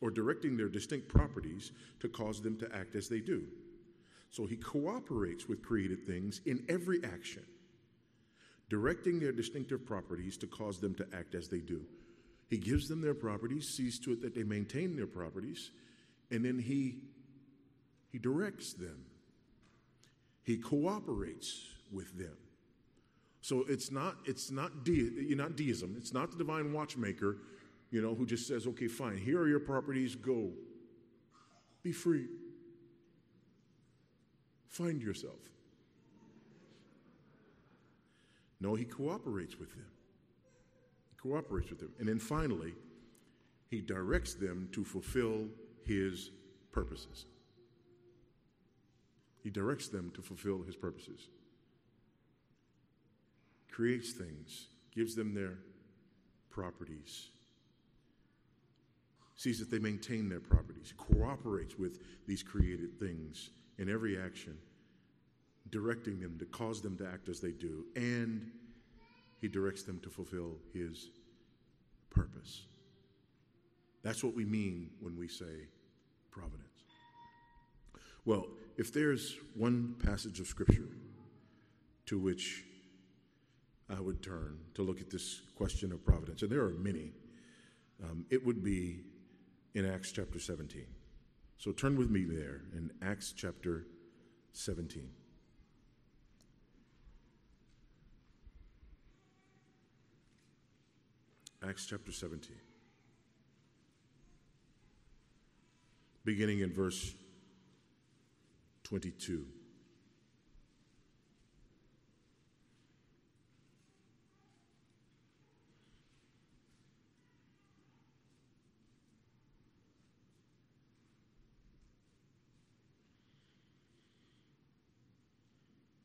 or 0.00 0.10
directing 0.10 0.56
their 0.56 0.68
distinct 0.68 1.08
properties 1.08 1.72
to 2.00 2.08
cause 2.08 2.42
them 2.42 2.58
to 2.58 2.74
act 2.74 2.94
as 2.94 3.08
they 3.08 3.20
do. 3.20 3.44
So 4.30 4.46
he 4.46 4.56
cooperates 4.56 5.48
with 5.48 5.62
created 5.62 6.04
things 6.06 6.40
in 6.44 6.64
every 6.68 7.04
action, 7.04 7.44
directing 8.68 9.20
their 9.20 9.32
distinctive 9.32 9.86
properties 9.86 10.36
to 10.38 10.46
cause 10.46 10.80
them 10.80 10.94
to 10.96 11.06
act 11.14 11.34
as 11.34 11.48
they 11.48 11.60
do. 11.60 11.82
He 12.48 12.58
gives 12.58 12.88
them 12.88 13.00
their 13.00 13.14
properties, 13.14 13.68
sees 13.68 13.98
to 14.00 14.12
it 14.12 14.22
that 14.22 14.34
they 14.34 14.42
maintain 14.42 14.96
their 14.96 15.06
properties, 15.06 15.70
and 16.30 16.44
then 16.44 16.58
he, 16.58 16.96
he 18.10 18.18
directs 18.18 18.74
them. 18.74 19.06
He 20.42 20.58
cooperates 20.58 21.66
with 21.92 22.18
them. 22.18 22.36
So 23.44 23.66
it's 23.68 23.90
not 23.90 24.16
it's 24.24 24.50
not 24.50 24.84
de- 24.84 25.34
not 25.34 25.54
deism. 25.54 25.96
It's 25.98 26.14
not 26.14 26.30
the 26.30 26.38
divine 26.38 26.72
watchmaker, 26.72 27.36
you 27.90 28.00
know, 28.00 28.14
who 28.14 28.24
just 28.24 28.48
says, 28.48 28.66
"Okay, 28.66 28.88
fine. 28.88 29.18
Here 29.18 29.38
are 29.38 29.46
your 29.46 29.60
properties. 29.60 30.14
Go. 30.14 30.50
Be 31.82 31.92
free." 31.92 32.26
find 34.74 35.00
yourself. 35.02 35.38
No, 38.60 38.74
he 38.74 38.84
cooperates 38.84 39.56
with 39.56 39.70
them. 39.70 39.86
He 41.10 41.16
cooperates 41.16 41.70
with 41.70 41.78
them. 41.78 41.92
And 42.00 42.08
then 42.08 42.18
finally, 42.18 42.74
he 43.70 43.80
directs 43.80 44.34
them 44.34 44.68
to 44.72 44.82
fulfill 44.84 45.46
his 45.84 46.30
purposes. 46.72 47.26
He 49.44 49.50
directs 49.50 49.88
them 49.88 50.10
to 50.14 50.22
fulfill 50.22 50.62
his 50.62 50.74
purposes. 50.74 51.28
Creates 53.74 54.12
things, 54.12 54.68
gives 54.94 55.16
them 55.16 55.34
their 55.34 55.54
properties, 56.48 57.30
sees 59.34 59.58
that 59.58 59.68
they 59.68 59.80
maintain 59.80 60.28
their 60.28 60.38
properties, 60.38 60.94
cooperates 60.96 61.76
with 61.76 61.98
these 62.28 62.40
created 62.40 63.00
things 63.00 63.50
in 63.78 63.90
every 63.90 64.16
action, 64.16 64.56
directing 65.70 66.20
them 66.20 66.38
to 66.38 66.44
cause 66.44 66.80
them 66.82 66.96
to 66.96 67.04
act 67.04 67.28
as 67.28 67.40
they 67.40 67.50
do, 67.50 67.84
and 67.96 68.52
he 69.40 69.48
directs 69.48 69.82
them 69.82 69.98
to 70.04 70.08
fulfill 70.08 70.52
his 70.72 71.08
purpose. 72.10 72.66
That's 74.04 74.22
what 74.22 74.36
we 74.36 74.44
mean 74.44 74.90
when 75.00 75.18
we 75.18 75.26
say 75.26 75.66
providence. 76.30 76.68
Well, 78.24 78.46
if 78.76 78.92
there's 78.92 79.34
one 79.56 79.96
passage 80.00 80.38
of 80.38 80.46
Scripture 80.46 80.90
to 82.06 82.20
which 82.20 82.62
I 83.90 84.00
would 84.00 84.22
turn 84.22 84.58
to 84.74 84.82
look 84.82 85.00
at 85.00 85.10
this 85.10 85.42
question 85.56 85.92
of 85.92 86.04
providence, 86.04 86.42
and 86.42 86.50
there 86.50 86.62
are 86.62 86.70
many, 86.70 87.12
um, 88.02 88.24
it 88.30 88.44
would 88.44 88.62
be 88.62 89.04
in 89.74 89.84
Acts 89.84 90.12
chapter 90.12 90.38
17. 90.38 90.86
So 91.58 91.72
turn 91.72 91.96
with 91.96 92.10
me 92.10 92.24
there 92.24 92.62
in 92.72 92.90
Acts 93.02 93.32
chapter 93.32 93.86
17. 94.52 95.08
Acts 101.66 101.86
chapter 101.86 102.12
17. 102.12 102.56
Beginning 106.24 106.60
in 106.60 106.72
verse 106.72 107.14
22. 108.84 109.46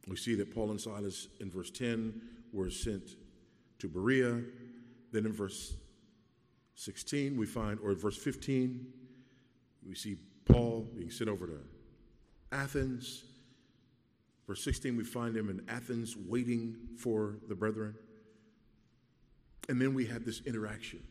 We 0.09 0.15
see 0.15 0.35
that 0.35 0.53
Paul 0.53 0.71
and 0.71 0.81
Silas 0.81 1.27
in 1.39 1.51
verse 1.51 1.69
10 1.69 2.19
were 2.51 2.69
sent 2.71 3.15
to 3.77 3.87
Berea. 3.87 4.41
Then 5.11 5.25
in 5.25 5.33
verse 5.33 5.75
16, 6.75 7.37
we 7.37 7.45
find, 7.45 7.79
or 7.83 7.93
verse 7.93 8.17
15, 8.17 8.87
we 9.87 9.95
see 9.95 10.17
Paul 10.45 10.87
being 10.95 11.11
sent 11.11 11.29
over 11.29 11.45
to 11.45 11.59
Athens. 12.51 13.23
Verse 14.47 14.63
16, 14.63 14.97
we 14.97 15.03
find 15.03 15.35
him 15.35 15.49
in 15.49 15.61
Athens 15.69 16.17
waiting 16.17 16.75
for 16.97 17.37
the 17.47 17.55
brethren. 17.55 17.93
And 19.69 19.79
then 19.79 19.93
we 19.93 20.07
have 20.07 20.25
this 20.25 20.41
interaction 20.47 21.03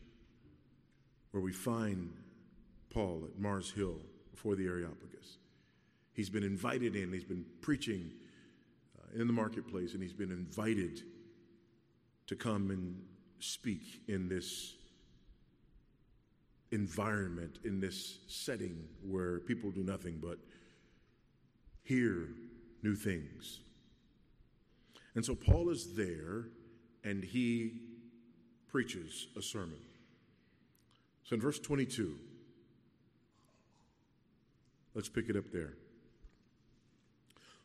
where 1.31 1.41
we 1.41 1.53
find 1.53 2.11
Paul 2.89 3.23
at 3.25 3.39
Mars 3.39 3.71
Hill 3.71 3.95
before 4.31 4.55
the 4.55 4.65
Areopagus. 4.65 5.37
He's 6.11 6.29
been 6.29 6.43
invited 6.43 6.97
in, 6.97 7.13
he's 7.13 7.23
been 7.23 7.45
preaching 7.61 8.11
in 9.15 9.27
the 9.27 9.33
marketplace, 9.33 9.93
and 9.93 10.03
he's 10.03 10.13
been 10.13 10.31
invited 10.31 11.01
to 12.27 12.35
come 12.35 12.69
and 12.69 13.01
speak 13.39 14.03
in 14.07 14.27
this 14.29 14.75
environment, 16.71 17.59
in 17.63 17.79
this 17.79 18.19
setting 18.27 18.87
where 19.03 19.39
people 19.39 19.71
do 19.71 19.83
nothing 19.83 20.19
but 20.21 20.37
hear 21.83 22.29
new 22.83 22.95
things. 22.95 23.59
And 25.15 25.25
so 25.25 25.33
Paul 25.33 25.69
is 25.69 25.95
there 25.95 26.45
and 27.03 27.23
he 27.23 27.81
preaches 28.67 29.27
a 29.35 29.41
sermon. 29.41 29.79
So 31.23 31.35
in 31.35 31.41
verse 31.41 31.59
22, 31.59 32.15
let's 34.93 35.09
pick 35.09 35.29
it 35.29 35.35
up 35.35 35.51
there. 35.51 35.73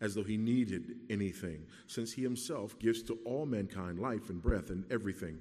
as 0.00 0.14
though 0.14 0.22
he 0.22 0.36
needed 0.36 0.96
anything, 1.10 1.66
since 1.86 2.12
he 2.12 2.22
himself 2.22 2.78
gives 2.78 3.02
to 3.02 3.18
all 3.24 3.46
mankind 3.46 3.98
life 3.98 4.30
and 4.30 4.42
breath 4.42 4.70
and 4.70 4.84
everything. 4.90 5.38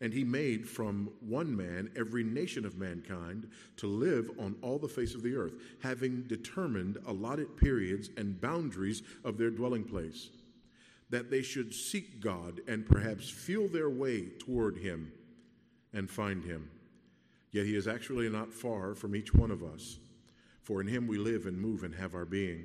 And 0.00 0.12
he 0.12 0.24
made 0.24 0.66
from 0.66 1.10
one 1.20 1.54
man 1.54 1.90
every 1.94 2.24
nation 2.24 2.64
of 2.64 2.78
mankind 2.78 3.48
to 3.76 3.86
live 3.86 4.30
on 4.38 4.56
all 4.62 4.78
the 4.78 4.88
face 4.88 5.14
of 5.14 5.22
the 5.22 5.36
earth, 5.36 5.54
having 5.82 6.22
determined 6.22 6.96
allotted 7.06 7.56
periods 7.56 8.08
and 8.16 8.40
boundaries 8.40 9.02
of 9.24 9.36
their 9.36 9.50
dwelling 9.50 9.84
place 9.84 10.30
that 11.10 11.28
they 11.28 11.42
should 11.42 11.74
seek 11.74 12.20
God 12.20 12.60
and 12.68 12.86
perhaps 12.86 13.28
feel 13.28 13.68
their 13.68 13.90
way 13.90 14.28
toward 14.38 14.78
Him 14.78 15.12
and 15.92 16.08
find 16.08 16.42
Him. 16.44 16.70
Yet 17.50 17.66
He 17.66 17.76
is 17.76 17.88
actually 17.88 18.28
not 18.28 18.52
far 18.52 18.94
from 18.94 19.14
each 19.16 19.34
one 19.34 19.50
of 19.50 19.62
us, 19.62 19.98
for 20.62 20.80
in 20.80 20.86
Him 20.86 21.08
we 21.08 21.18
live 21.18 21.46
and 21.46 21.60
move 21.60 21.82
and 21.82 21.94
have 21.94 22.14
our 22.14 22.24
being. 22.24 22.64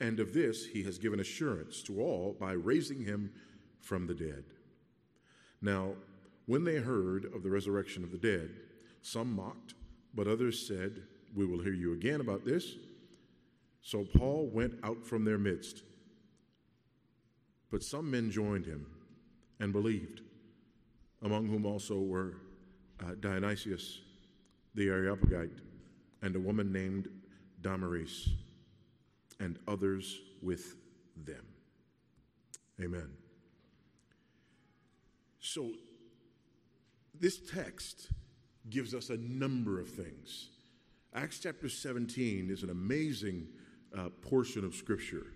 And 0.00 0.20
of 0.20 0.32
this 0.32 0.66
he 0.66 0.82
has 0.84 0.98
given 0.98 1.20
assurance 1.20 1.82
to 1.84 2.00
all 2.00 2.36
by 2.38 2.52
raising 2.52 3.02
him 3.02 3.32
from 3.80 4.06
the 4.06 4.14
dead. 4.14 4.44
Now, 5.62 5.92
when 6.46 6.64
they 6.64 6.76
heard 6.76 7.24
of 7.34 7.42
the 7.42 7.50
resurrection 7.50 8.04
of 8.04 8.12
the 8.12 8.18
dead, 8.18 8.50
some 9.02 9.34
mocked, 9.34 9.74
but 10.14 10.28
others 10.28 10.66
said, 10.66 11.02
We 11.34 11.46
will 11.46 11.60
hear 11.60 11.72
you 11.72 11.92
again 11.92 12.20
about 12.20 12.44
this. 12.44 12.74
So 13.82 14.04
Paul 14.04 14.50
went 14.52 14.74
out 14.82 15.06
from 15.06 15.24
their 15.24 15.38
midst 15.38 15.82
but 17.70 17.82
some 17.82 18.10
men 18.10 18.30
joined 18.30 18.64
him 18.64 18.86
and 19.60 19.72
believed, 19.72 20.22
among 21.22 21.46
whom 21.46 21.66
also 21.66 21.98
were 21.98 22.38
uh, 23.00 23.12
Dionysius 23.20 24.00
the 24.74 24.88
Areopagite 24.88 25.58
and 26.22 26.36
a 26.36 26.40
woman 26.40 26.70
named 26.72 27.08
Damaris, 27.62 28.30
and 29.40 29.58
others 29.66 30.20
with 30.42 30.76
them. 31.24 31.44
Amen. 32.80 33.10
So, 35.40 35.70
this 37.18 37.38
text 37.38 38.08
gives 38.68 38.94
us 38.94 39.10
a 39.10 39.16
number 39.16 39.80
of 39.80 39.88
things. 39.88 40.50
Acts 41.14 41.38
chapter 41.38 41.68
17 41.68 42.50
is 42.50 42.62
an 42.62 42.70
amazing 42.70 43.48
uh, 43.96 44.08
portion 44.20 44.64
of 44.64 44.74
Scripture. 44.74 45.26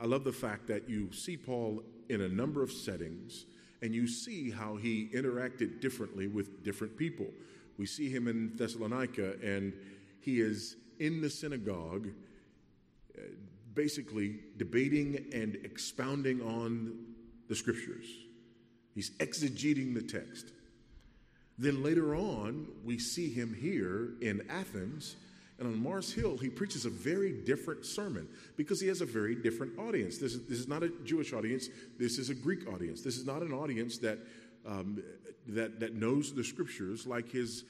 I 0.00 0.06
love 0.06 0.24
the 0.24 0.32
fact 0.32 0.66
that 0.68 0.88
you 0.88 1.12
see 1.12 1.36
Paul 1.36 1.82
in 2.08 2.20
a 2.22 2.28
number 2.28 2.62
of 2.62 2.70
settings 2.70 3.46
and 3.82 3.94
you 3.94 4.06
see 4.06 4.50
how 4.50 4.76
he 4.76 5.08
interacted 5.14 5.80
differently 5.80 6.26
with 6.26 6.62
different 6.62 6.96
people. 6.96 7.26
We 7.78 7.86
see 7.86 8.10
him 8.10 8.28
in 8.28 8.56
Thessalonica 8.56 9.34
and 9.42 9.72
he 10.20 10.40
is 10.40 10.76
in 10.98 11.20
the 11.20 11.30
synagogue, 11.30 12.08
uh, 12.08 12.12
basically 13.74 14.40
debating 14.56 15.26
and 15.32 15.56
expounding 15.64 16.40
on 16.40 16.98
the 17.48 17.54
scriptures. 17.54 18.06
He's 18.94 19.10
exegeting 19.18 19.94
the 19.94 20.02
text. 20.02 20.52
Then 21.58 21.82
later 21.82 22.14
on, 22.14 22.66
we 22.84 22.98
see 22.98 23.30
him 23.32 23.54
here 23.54 24.14
in 24.20 24.46
Athens 24.50 25.16
and 25.58 25.68
on 25.68 25.82
Mars 25.82 26.12
Hill, 26.12 26.36
he 26.36 26.50
preaches 26.50 26.84
a 26.84 26.90
very 26.90 27.32
different 27.32 27.86
sermon 27.86 28.28
because 28.56 28.80
he 28.80 28.88
has 28.88 29.00
a 29.00 29.06
very 29.06 29.34
different 29.34 29.78
audience. 29.78 30.18
This 30.18 30.34
is, 30.34 30.46
this 30.46 30.58
is 30.58 30.68
not 30.68 30.82
a 30.82 30.90
Jewish 31.04 31.32
audience, 31.32 31.68
this 31.98 32.18
is 32.18 32.28
a 32.28 32.34
Greek 32.34 32.68
audience. 32.68 33.00
This 33.00 33.16
is 33.16 33.24
not 33.24 33.40
an 33.40 33.52
audience 33.52 33.98
that, 33.98 34.18
um, 34.66 35.02
that, 35.48 35.80
that 35.80 35.94
knows 35.94 36.34
the 36.34 36.44
scriptures 36.44 37.06
like 37.06 37.30
his 37.30 37.64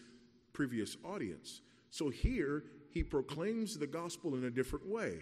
previous 0.52 0.96
audience. 1.04 1.60
So 1.90 2.10
here, 2.10 2.64
he 2.90 3.04
proclaims 3.04 3.78
the 3.78 3.86
gospel 3.86 4.34
in 4.34 4.44
a 4.44 4.50
different 4.50 4.88
way. 4.88 5.20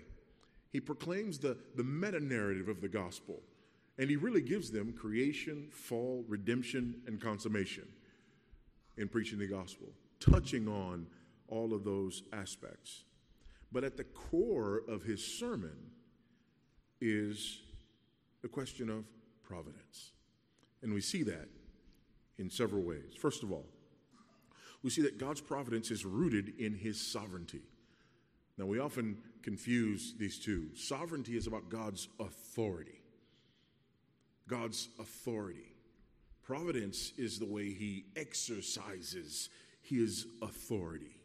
He 0.74 0.80
proclaims 0.80 1.38
the, 1.38 1.56
the 1.76 1.84
meta 1.84 2.18
narrative 2.18 2.68
of 2.68 2.80
the 2.80 2.88
gospel. 2.88 3.40
And 3.96 4.10
he 4.10 4.16
really 4.16 4.40
gives 4.40 4.72
them 4.72 4.92
creation, 4.92 5.68
fall, 5.70 6.24
redemption, 6.26 6.96
and 7.06 7.20
consummation 7.20 7.86
in 8.96 9.06
preaching 9.06 9.38
the 9.38 9.46
gospel, 9.46 9.86
touching 10.18 10.66
on 10.66 11.06
all 11.46 11.72
of 11.72 11.84
those 11.84 12.24
aspects. 12.32 13.04
But 13.70 13.84
at 13.84 13.96
the 13.96 14.02
core 14.02 14.82
of 14.88 15.04
his 15.04 15.24
sermon 15.24 15.76
is 17.00 17.60
the 18.42 18.48
question 18.48 18.90
of 18.90 19.04
providence. 19.44 20.10
And 20.82 20.92
we 20.92 21.02
see 21.02 21.22
that 21.22 21.48
in 22.38 22.50
several 22.50 22.82
ways. 22.82 23.14
First 23.16 23.44
of 23.44 23.52
all, 23.52 23.66
we 24.82 24.90
see 24.90 25.02
that 25.02 25.18
God's 25.18 25.40
providence 25.40 25.92
is 25.92 26.04
rooted 26.04 26.58
in 26.58 26.74
his 26.74 27.00
sovereignty. 27.00 27.62
Now, 28.56 28.66
we 28.66 28.78
often 28.78 29.18
confuse 29.42 30.14
these 30.18 30.38
two. 30.38 30.68
Sovereignty 30.74 31.36
is 31.36 31.46
about 31.46 31.68
God's 31.68 32.08
authority. 32.20 33.00
God's 34.48 34.88
authority. 35.00 35.74
Providence 36.42 37.12
is 37.16 37.38
the 37.38 37.46
way 37.46 37.72
he 37.72 38.04
exercises 38.16 39.48
his 39.80 40.26
authority. 40.42 41.20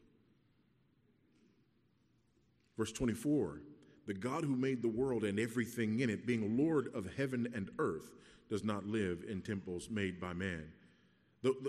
Verse 2.78 2.94
24 2.94 3.62
The 4.08 4.14
God 4.14 4.44
who 4.44 4.56
made 4.56 4.82
the 4.82 4.88
world 4.88 5.24
and 5.24 5.40
everything 5.40 6.00
in 6.00 6.10
it, 6.10 6.26
being 6.26 6.58
Lord 6.58 6.88
of 6.96 7.14
heaven 7.16 7.52
and 7.54 7.70
earth, 7.78 8.14
does 8.50 8.64
not 8.64 8.88
live 8.88 9.24
in 9.28 9.42
temples 9.42 9.90
made 9.90 10.20
by 10.20 10.34
man. 10.34 10.64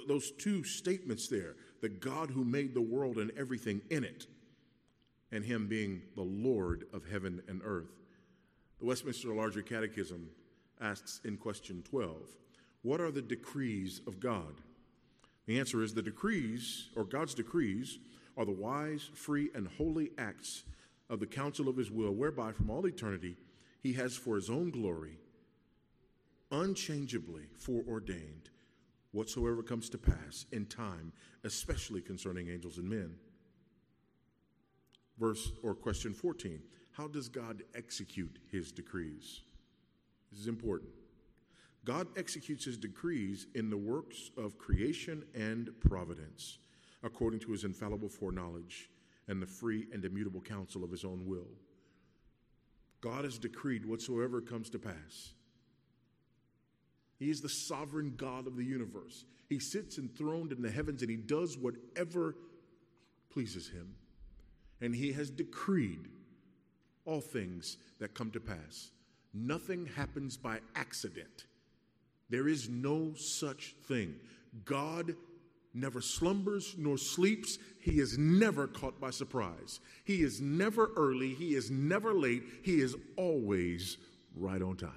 those 0.09 0.31
two 0.33 0.64
statements 0.64 1.29
there 1.29 1.57
the 1.81 1.88
God 1.88 2.31
who 2.31 2.44
made 2.44 2.75
the 2.75 2.81
world 2.81 3.18
and 3.18 3.33
everything 3.37 3.81
in 3.90 4.05
it, 4.05 4.27
and 5.32 5.44
Him 5.44 5.66
being 5.68 6.02
the 6.16 6.22
Lord 6.22 6.84
of 6.92 7.08
heaven 7.08 7.42
and 7.48 7.60
earth. 7.64 7.90
The 8.78 8.86
Westminster 8.86 9.34
Larger 9.34 9.62
Catechism 9.62 10.30
asks 10.80 11.20
in 11.24 11.36
question 11.36 11.82
12 11.88 12.16
What 12.82 13.00
are 13.00 13.10
the 13.10 13.22
decrees 13.22 14.00
of 14.06 14.20
God? 14.20 14.60
The 15.46 15.58
answer 15.58 15.82
is 15.82 15.94
the 15.94 16.02
decrees, 16.02 16.90
or 16.96 17.04
God's 17.04 17.34
decrees, 17.34 17.98
are 18.36 18.44
the 18.44 18.52
wise, 18.52 19.10
free, 19.14 19.50
and 19.54 19.68
holy 19.76 20.10
acts 20.16 20.64
of 21.08 21.20
the 21.20 21.26
counsel 21.26 21.68
of 21.68 21.76
his 21.76 21.90
will, 21.90 22.12
whereby 22.12 22.52
from 22.52 22.70
all 22.70 22.86
eternity 22.86 23.36
he 23.82 23.92
has 23.94 24.16
for 24.16 24.36
his 24.36 24.48
own 24.48 24.70
glory 24.70 25.18
unchangeably 26.50 27.44
foreordained 27.58 28.50
whatsoever 29.12 29.62
comes 29.62 29.88
to 29.90 29.98
pass 29.98 30.46
in 30.52 30.66
time, 30.66 31.12
especially 31.44 32.00
concerning 32.00 32.48
angels 32.48 32.78
and 32.78 32.88
men. 32.88 33.14
Verse 35.20 35.52
or 35.62 35.74
question 35.74 36.14
14. 36.14 36.61
How 36.92 37.06
does 37.06 37.28
God 37.28 37.62
execute 37.74 38.38
his 38.50 38.72
decrees? 38.72 39.42
This 40.33 40.40
is 40.40 40.46
important. 40.48 40.90
God 41.85 42.09
executes 42.16 42.64
his 42.64 42.76
decrees 42.76 43.46
in 43.54 43.70
the 43.70 43.76
works 43.76 44.30
of 44.37 44.59
creation 44.59 45.24
and 45.35 45.70
providence, 45.80 46.59
according 47.02 47.40
to 47.40 47.52
his 47.52 47.64
infallible 47.64 48.09
foreknowledge 48.09 48.90
and 49.28 49.40
the 49.40 49.46
free 49.46 49.87
and 49.92 50.04
immutable 50.04 50.40
counsel 50.40 50.83
of 50.83 50.90
his 50.90 51.04
own 51.04 51.26
will. 51.26 51.48
God 53.00 53.24
has 53.24 53.38
decreed 53.38 53.87
whatsoever 53.87 54.40
comes 54.40 54.68
to 54.70 54.78
pass. 54.78 55.33
He 57.18 57.30
is 57.30 57.40
the 57.40 57.48
sovereign 57.48 58.14
God 58.16 58.46
of 58.46 58.56
the 58.56 58.64
universe. 58.64 59.24
He 59.48 59.59
sits 59.59 59.98
enthroned 59.98 60.52
in 60.52 60.62
the 60.62 60.70
heavens 60.70 61.02
and 61.02 61.11
he 61.11 61.16
does 61.16 61.56
whatever 61.56 62.35
pleases 63.30 63.68
him. 63.68 63.94
And 64.80 64.94
he 64.94 65.12
has 65.12 65.30
decreed 65.30 66.08
all 67.04 67.20
things 67.20 67.76
that 67.98 68.14
come 68.14 68.30
to 68.30 68.40
pass. 68.40 68.90
Nothing 69.32 69.86
happens 69.86 70.36
by 70.36 70.60
accident. 70.74 71.44
There 72.30 72.48
is 72.48 72.68
no 72.68 73.12
such 73.14 73.74
thing. 73.86 74.14
God 74.64 75.14
never 75.74 76.00
slumbers 76.00 76.74
nor 76.78 76.98
sleeps. 76.98 77.58
He 77.80 78.00
is 78.00 78.18
never 78.18 78.66
caught 78.66 79.00
by 79.00 79.10
surprise. 79.10 79.80
He 80.04 80.22
is 80.22 80.40
never 80.40 80.90
early. 80.96 81.34
He 81.34 81.54
is 81.54 81.70
never 81.70 82.12
late. 82.14 82.42
He 82.62 82.80
is 82.80 82.96
always 83.16 83.98
right 84.34 84.62
on 84.62 84.76
time. 84.76 84.90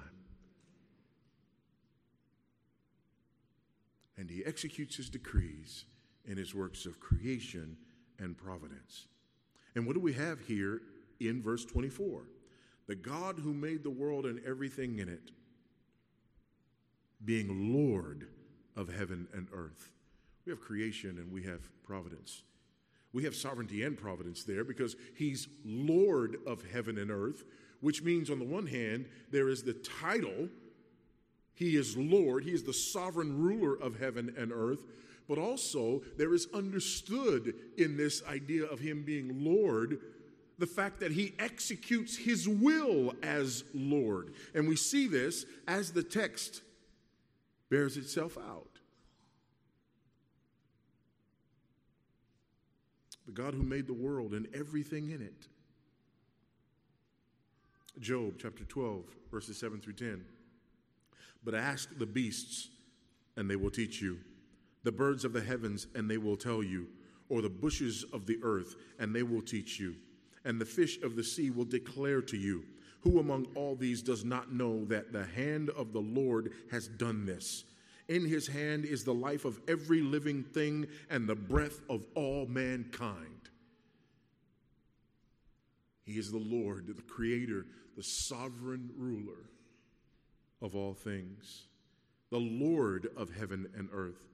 And 4.16 4.30
he 4.30 4.44
executes 4.44 4.96
his 4.96 5.10
decrees 5.10 5.84
in 6.24 6.36
his 6.36 6.54
works 6.54 6.86
of 6.86 7.00
creation 7.00 7.76
and 8.18 8.36
providence. 8.36 9.06
And 9.74 9.86
what 9.86 9.94
do 9.94 10.00
we 10.00 10.12
have 10.12 10.40
here 10.40 10.82
in 11.20 11.42
verse 11.42 11.64
24? 11.64 12.22
The 12.86 12.94
God 12.94 13.38
who 13.38 13.52
made 13.52 13.82
the 13.82 13.90
world 13.90 14.26
and 14.26 14.40
everything 14.46 14.98
in 14.98 15.08
it, 15.08 15.30
being 17.24 17.72
Lord 17.72 18.28
of 18.76 18.92
heaven 18.92 19.26
and 19.32 19.48
earth. 19.52 19.90
We 20.44 20.50
have 20.50 20.60
creation 20.60 21.18
and 21.18 21.32
we 21.32 21.42
have 21.44 21.60
providence. 21.82 22.42
We 23.12 23.24
have 23.24 23.34
sovereignty 23.34 23.84
and 23.84 23.96
providence 23.96 24.44
there 24.44 24.64
because 24.64 24.96
he's 25.16 25.48
Lord 25.64 26.36
of 26.46 26.62
heaven 26.72 26.98
and 26.98 27.10
earth, 27.10 27.44
which 27.80 28.02
means, 28.02 28.28
on 28.28 28.38
the 28.38 28.44
one 28.44 28.66
hand, 28.66 29.06
there 29.30 29.48
is 29.48 29.62
the 29.62 29.74
title, 29.74 30.48
he 31.54 31.76
is 31.76 31.96
Lord, 31.96 32.44
he 32.44 32.50
is 32.50 32.64
the 32.64 32.72
sovereign 32.72 33.40
ruler 33.40 33.74
of 33.74 34.00
heaven 34.00 34.34
and 34.36 34.52
earth, 34.52 34.84
but 35.28 35.38
also 35.38 36.02
there 36.16 36.34
is 36.34 36.48
understood 36.52 37.54
in 37.76 37.96
this 37.96 38.22
idea 38.24 38.64
of 38.64 38.80
him 38.80 39.02
being 39.02 39.44
Lord 39.44 40.00
the 40.58 40.66
fact 40.66 41.00
that 41.00 41.10
he 41.10 41.34
executes 41.38 42.16
his 42.16 42.48
will 42.48 43.12
as 43.22 43.64
Lord. 43.74 44.34
And 44.54 44.68
we 44.68 44.76
see 44.76 45.08
this 45.08 45.46
as 45.66 45.92
the 45.92 46.02
text 46.02 46.62
bears 47.70 47.96
itself 47.96 48.38
out. 48.38 48.68
The 53.26 53.32
God 53.32 53.54
who 53.54 53.62
made 53.62 53.86
the 53.86 53.94
world 53.94 54.32
and 54.32 54.46
everything 54.54 55.10
in 55.10 55.22
it. 55.22 55.48
Job 57.98 58.34
chapter 58.38 58.64
12, 58.64 59.04
verses 59.30 59.56
7 59.56 59.80
through 59.80 59.94
10. 59.94 60.24
But 61.44 61.54
ask 61.54 61.96
the 61.98 62.06
beasts, 62.06 62.68
and 63.36 63.50
they 63.50 63.56
will 63.56 63.70
teach 63.70 64.00
you, 64.00 64.18
the 64.84 64.92
birds 64.92 65.24
of 65.24 65.32
the 65.32 65.42
heavens, 65.42 65.88
and 65.94 66.08
they 66.08 66.18
will 66.18 66.36
tell 66.36 66.62
you, 66.62 66.86
or 67.28 67.42
the 67.42 67.50
bushes 67.50 68.04
of 68.12 68.26
the 68.26 68.38
earth, 68.42 68.76
and 68.98 69.14
they 69.14 69.22
will 69.22 69.42
teach 69.42 69.80
you 69.80 69.96
and 70.44 70.60
the 70.60 70.66
fish 70.66 71.00
of 71.02 71.16
the 71.16 71.24
sea 71.24 71.50
will 71.50 71.64
declare 71.64 72.20
to 72.22 72.36
you. 72.36 72.64
Who 73.00 73.18
among 73.18 73.46
all 73.54 73.74
these 73.74 74.02
does 74.02 74.24
not 74.24 74.52
know 74.52 74.84
that 74.86 75.12
the 75.12 75.24
hand 75.24 75.70
of 75.70 75.92
the 75.92 76.00
Lord 76.00 76.52
has 76.70 76.88
done 76.88 77.26
this? 77.26 77.64
In 78.08 78.26
his 78.26 78.46
hand 78.46 78.84
is 78.84 79.04
the 79.04 79.14
life 79.14 79.44
of 79.44 79.60
every 79.66 80.02
living 80.02 80.42
thing 80.42 80.86
and 81.10 81.26
the 81.26 81.34
breath 81.34 81.80
of 81.88 82.04
all 82.14 82.46
mankind. 82.46 83.48
He 86.02 86.18
is 86.18 86.30
the 86.30 86.38
Lord, 86.38 86.86
the 86.86 87.02
creator, 87.02 87.66
the 87.96 88.02
sovereign 88.02 88.90
ruler 88.96 89.50
of 90.60 90.74
all 90.74 90.92
things, 90.92 91.64
the 92.30 92.38
Lord 92.38 93.08
of 93.16 93.34
heaven 93.34 93.66
and 93.76 93.88
earth. 93.92 94.33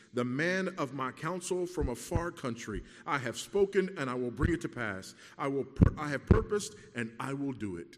the 0.13 0.25
man 0.25 0.69
of 0.77 0.93
my 0.93 1.11
counsel 1.11 1.65
from 1.65 1.89
a 1.89 1.95
far 1.95 2.31
country. 2.31 2.83
I 3.05 3.17
have 3.17 3.37
spoken 3.37 3.89
and 3.97 4.09
I 4.09 4.13
will 4.13 4.31
bring 4.31 4.53
it 4.53 4.61
to 4.61 4.69
pass. 4.69 5.15
I 5.37 5.47
will 5.47 5.65
I 5.97 6.09
have 6.09 6.25
purposed 6.25 6.75
and 6.95 7.11
I 7.19 7.33
will 7.33 7.53
do 7.53 7.77
it. 7.77 7.97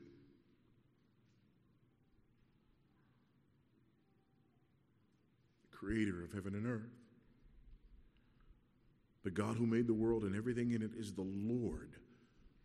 The 5.72 5.78
creator 5.78 6.24
of 6.24 6.32
heaven 6.34 6.54
and 6.56 6.68
earth. 6.68 6.92
The 9.24 9.32
God 9.32 9.56
who 9.56 9.66
made 9.66 9.88
the 9.88 9.94
world 9.94 10.24
and 10.24 10.36
everything 10.36 10.72
in 10.72 10.82
it 10.82 10.92
is 10.98 11.14
the 11.14 11.22
Lord 11.22 11.92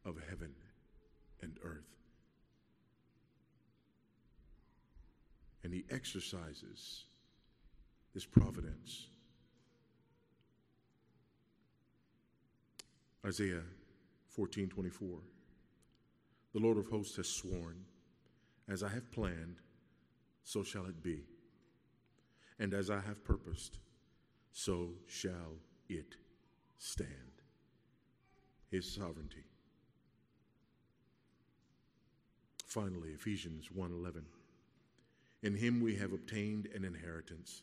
of 0.05 0.17
heaven 0.29 0.53
and 1.41 1.57
earth. 1.65 1.85
And 5.63 5.73
he 5.73 5.85
exercises 5.91 7.05
his 8.13 8.25
providence. 8.25 9.09
Isaiah 13.27 13.65
14 14.29 14.69
24. 14.69 15.19
The 16.55 16.61
Lord 16.61 16.79
of 16.79 16.87
hosts 16.87 17.17
has 17.17 17.29
sworn, 17.29 17.85
as 18.69 18.83
I 18.83 18.89
have 18.89 19.11
planned, 19.13 19.57
so 20.45 20.63
shall 20.63 20.87
it 20.87 21.03
be 21.03 21.25
and 22.59 22.75
as 22.75 22.91
I 22.91 23.01
have 23.01 23.25
purposed, 23.25 23.79
so 24.53 24.91
shall 25.07 25.59
it 25.89 26.17
stand. 26.79 27.09
His 28.71 28.93
sovereignty. 28.93 29.45
Finally, 32.67 33.11
Ephesians 33.13 33.71
1:11. 33.71 34.27
In 35.43 35.55
him 35.55 35.81
we 35.81 35.97
have 35.97 36.13
obtained 36.13 36.67
an 36.67 36.85
inheritance, 36.85 37.63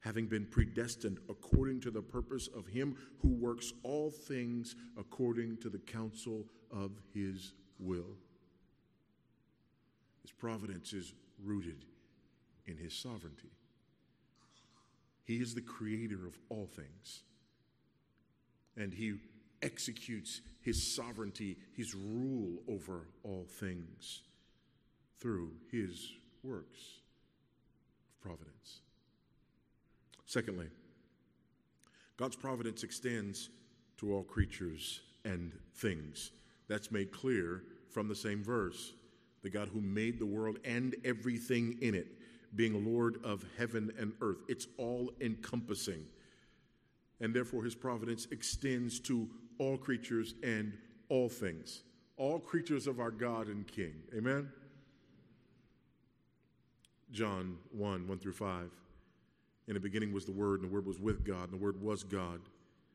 having 0.00 0.26
been 0.26 0.46
predestined 0.46 1.18
according 1.28 1.80
to 1.80 1.90
the 1.90 2.02
purpose 2.02 2.48
of 2.48 2.66
him 2.66 2.96
who 3.20 3.28
works 3.28 3.72
all 3.82 4.10
things 4.10 4.76
according 4.96 5.56
to 5.58 5.68
the 5.68 5.78
counsel 5.78 6.44
of 6.70 6.92
his 7.12 7.52
will. 7.78 8.16
His 10.22 10.32
providence 10.32 10.92
is 10.92 11.12
rooted 11.42 11.84
in 12.66 12.76
his 12.76 12.94
sovereignty. 12.94 13.50
He 15.26 15.38
is 15.38 15.54
the 15.54 15.60
creator 15.60 16.24
of 16.24 16.38
all 16.48 16.66
things. 16.66 17.24
And 18.76 18.94
He 18.94 19.14
executes 19.60 20.40
His 20.60 20.94
sovereignty, 20.94 21.56
His 21.76 21.94
rule 21.94 22.62
over 22.68 23.08
all 23.24 23.46
things 23.58 24.22
through 25.18 25.50
His 25.70 26.12
works 26.42 27.00
of 28.08 28.20
providence. 28.20 28.80
Secondly, 30.26 30.66
God's 32.16 32.36
providence 32.36 32.82
extends 32.82 33.50
to 33.98 34.12
all 34.12 34.22
creatures 34.22 35.00
and 35.24 35.52
things. 35.74 36.32
That's 36.68 36.90
made 36.90 37.12
clear 37.12 37.62
from 37.90 38.08
the 38.08 38.14
same 38.14 38.42
verse. 38.42 38.92
The 39.42 39.50
God 39.50 39.68
who 39.72 39.80
made 39.80 40.18
the 40.18 40.26
world 40.26 40.58
and 40.64 40.96
everything 41.04 41.78
in 41.80 41.94
it 41.94 42.08
being 42.56 42.84
Lord 42.84 43.18
of 43.22 43.44
heaven 43.56 43.92
and 43.98 44.12
earth. 44.20 44.38
It's 44.48 44.66
all 44.78 45.12
encompassing. 45.20 46.04
And 47.20 47.32
therefore, 47.34 47.62
his 47.62 47.74
providence 47.74 48.26
extends 48.30 48.98
to 49.00 49.28
all 49.58 49.76
creatures 49.76 50.34
and 50.42 50.72
all 51.08 51.28
things, 51.28 51.82
all 52.16 52.38
creatures 52.38 52.86
of 52.86 52.98
our 52.98 53.10
God 53.10 53.46
and 53.46 53.66
King. 53.66 53.94
Amen? 54.16 54.50
John 57.12 57.58
1 57.72 58.08
1 58.08 58.18
through 58.18 58.32
5. 58.32 58.70
In 59.68 59.74
the 59.74 59.80
beginning 59.80 60.12
was 60.12 60.24
the 60.24 60.32
Word, 60.32 60.60
and 60.60 60.70
the 60.70 60.74
Word 60.74 60.86
was 60.86 61.00
with 61.00 61.24
God, 61.24 61.44
and 61.44 61.52
the 61.52 61.62
Word 61.64 61.80
was 61.80 62.04
God. 62.04 62.40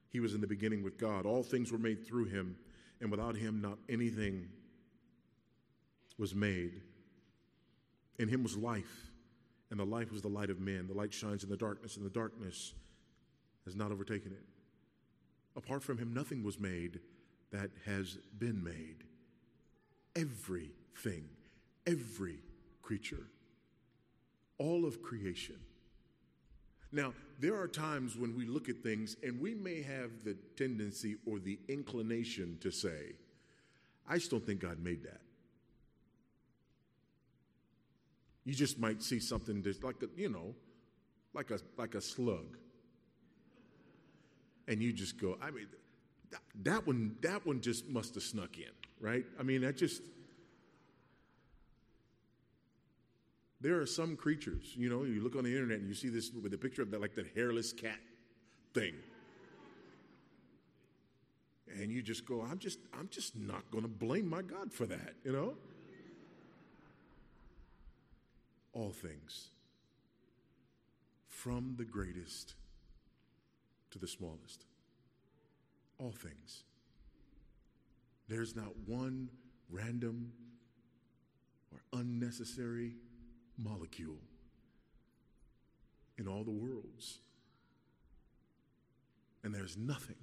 He 0.09 0.19
was 0.19 0.33
in 0.33 0.41
the 0.41 0.47
beginning 0.47 0.83
with 0.83 0.97
God. 0.97 1.25
All 1.25 1.43
things 1.43 1.71
were 1.71 1.77
made 1.77 2.05
through 2.05 2.25
him, 2.25 2.55
and 2.99 3.11
without 3.11 3.35
him, 3.35 3.61
not 3.61 3.77
anything 3.89 4.47
was 6.17 6.35
made 6.35 6.81
In 8.21 8.27
him 8.27 8.43
was 8.43 8.55
life, 8.55 9.11
and 9.71 9.79
the 9.79 9.85
life 9.85 10.11
was 10.11 10.21
the 10.21 10.27
light 10.27 10.51
of 10.51 10.59
men. 10.59 10.85
The 10.87 10.93
light 10.93 11.11
shines 11.11 11.43
in 11.43 11.49
the 11.49 11.57
darkness, 11.57 11.97
and 11.97 12.05
the 12.05 12.09
darkness 12.11 12.73
has 13.65 13.75
not 13.75 13.91
overtaken 13.91 14.31
it. 14.31 14.43
Apart 15.55 15.81
from 15.83 15.97
him, 15.97 16.13
nothing 16.13 16.43
was 16.43 16.59
made 16.59 16.99
that 17.51 17.71
has 17.85 18.19
been 18.37 18.63
made. 18.63 19.05
Everything, 20.15 21.29
every 21.87 22.39
creature, 22.83 23.25
all 24.59 24.85
of 24.85 25.01
creation. 25.01 25.59
Now, 26.91 27.13
there 27.39 27.59
are 27.59 27.67
times 27.67 28.15
when 28.17 28.35
we 28.35 28.45
look 28.45 28.69
at 28.69 28.83
things 28.83 29.15
and 29.23 29.39
we 29.39 29.55
may 29.55 29.81
have 29.81 30.11
the 30.23 30.35
tendency 30.57 31.15
or 31.25 31.39
the 31.39 31.57
inclination 31.67 32.57
to 32.61 32.71
say, 32.71 33.13
I 34.07 34.17
just 34.17 34.29
don't 34.29 34.45
think 34.45 34.59
God 34.59 34.79
made 34.79 35.03
that. 35.03 35.21
You 38.43 38.53
just 38.53 38.79
might 38.79 39.01
see 39.01 39.19
something 39.19 39.61
that's 39.61 39.83
like 39.83 40.01
a, 40.03 40.07
you 40.19 40.29
know, 40.29 40.55
like 41.33 41.51
a 41.51 41.59
like 41.77 41.95
a 41.95 42.01
slug. 42.01 42.57
And 44.67 44.81
you 44.81 44.91
just 44.91 45.19
go, 45.19 45.37
I 45.41 45.51
mean, 45.51 45.67
that, 46.31 46.41
that 46.63 46.87
one, 46.87 47.15
that 47.21 47.45
one 47.45 47.61
just 47.61 47.87
must 47.87 48.15
have 48.15 48.23
snuck 48.23 48.57
in, 48.57 48.71
right? 48.99 49.25
I 49.39 49.43
mean, 49.43 49.61
that 49.61 49.77
just 49.77 50.01
there 53.61 53.79
are 53.79 53.85
some 53.85 54.15
creatures, 54.15 54.73
you 54.75 54.89
know, 54.89 55.03
you 55.03 55.21
look 55.21 55.35
on 55.35 55.43
the 55.43 55.51
internet 55.51 55.79
and 55.79 55.87
you 55.87 55.93
see 55.93 56.09
this 56.09 56.31
with 56.31 56.53
a 56.53 56.57
picture 56.57 56.81
of 56.81 56.91
that, 56.91 57.01
like 57.01 57.15
that 57.15 57.27
hairless 57.35 57.71
cat 57.71 57.99
thing. 58.73 58.95
And 61.79 61.91
you 61.91 62.01
just 62.01 62.25
go, 62.25 62.41
I'm 62.41 62.59
just, 62.59 62.79
I'm 62.97 63.07
just 63.09 63.37
not 63.37 63.69
going 63.71 63.83
to 63.83 63.89
blame 63.89 64.29
my 64.29 64.41
God 64.41 64.73
for 64.73 64.85
that, 64.87 65.13
you 65.23 65.31
know? 65.31 65.53
all 68.73 68.91
things, 68.91 69.49
from 71.27 71.75
the 71.77 71.85
greatest 71.85 72.55
to 73.91 73.99
the 73.99 74.07
smallest. 74.07 74.65
All 75.99 76.11
things. 76.11 76.63
There's 78.27 78.55
not 78.55 78.75
one 78.85 79.29
random 79.69 80.31
or 81.71 81.99
unnecessary 81.99 82.93
molecule 83.61 84.19
in 86.17 86.27
all 86.27 86.43
the 86.43 86.51
worlds. 86.51 87.19
And 89.43 89.53
there's 89.53 89.77
nothing 89.77 90.15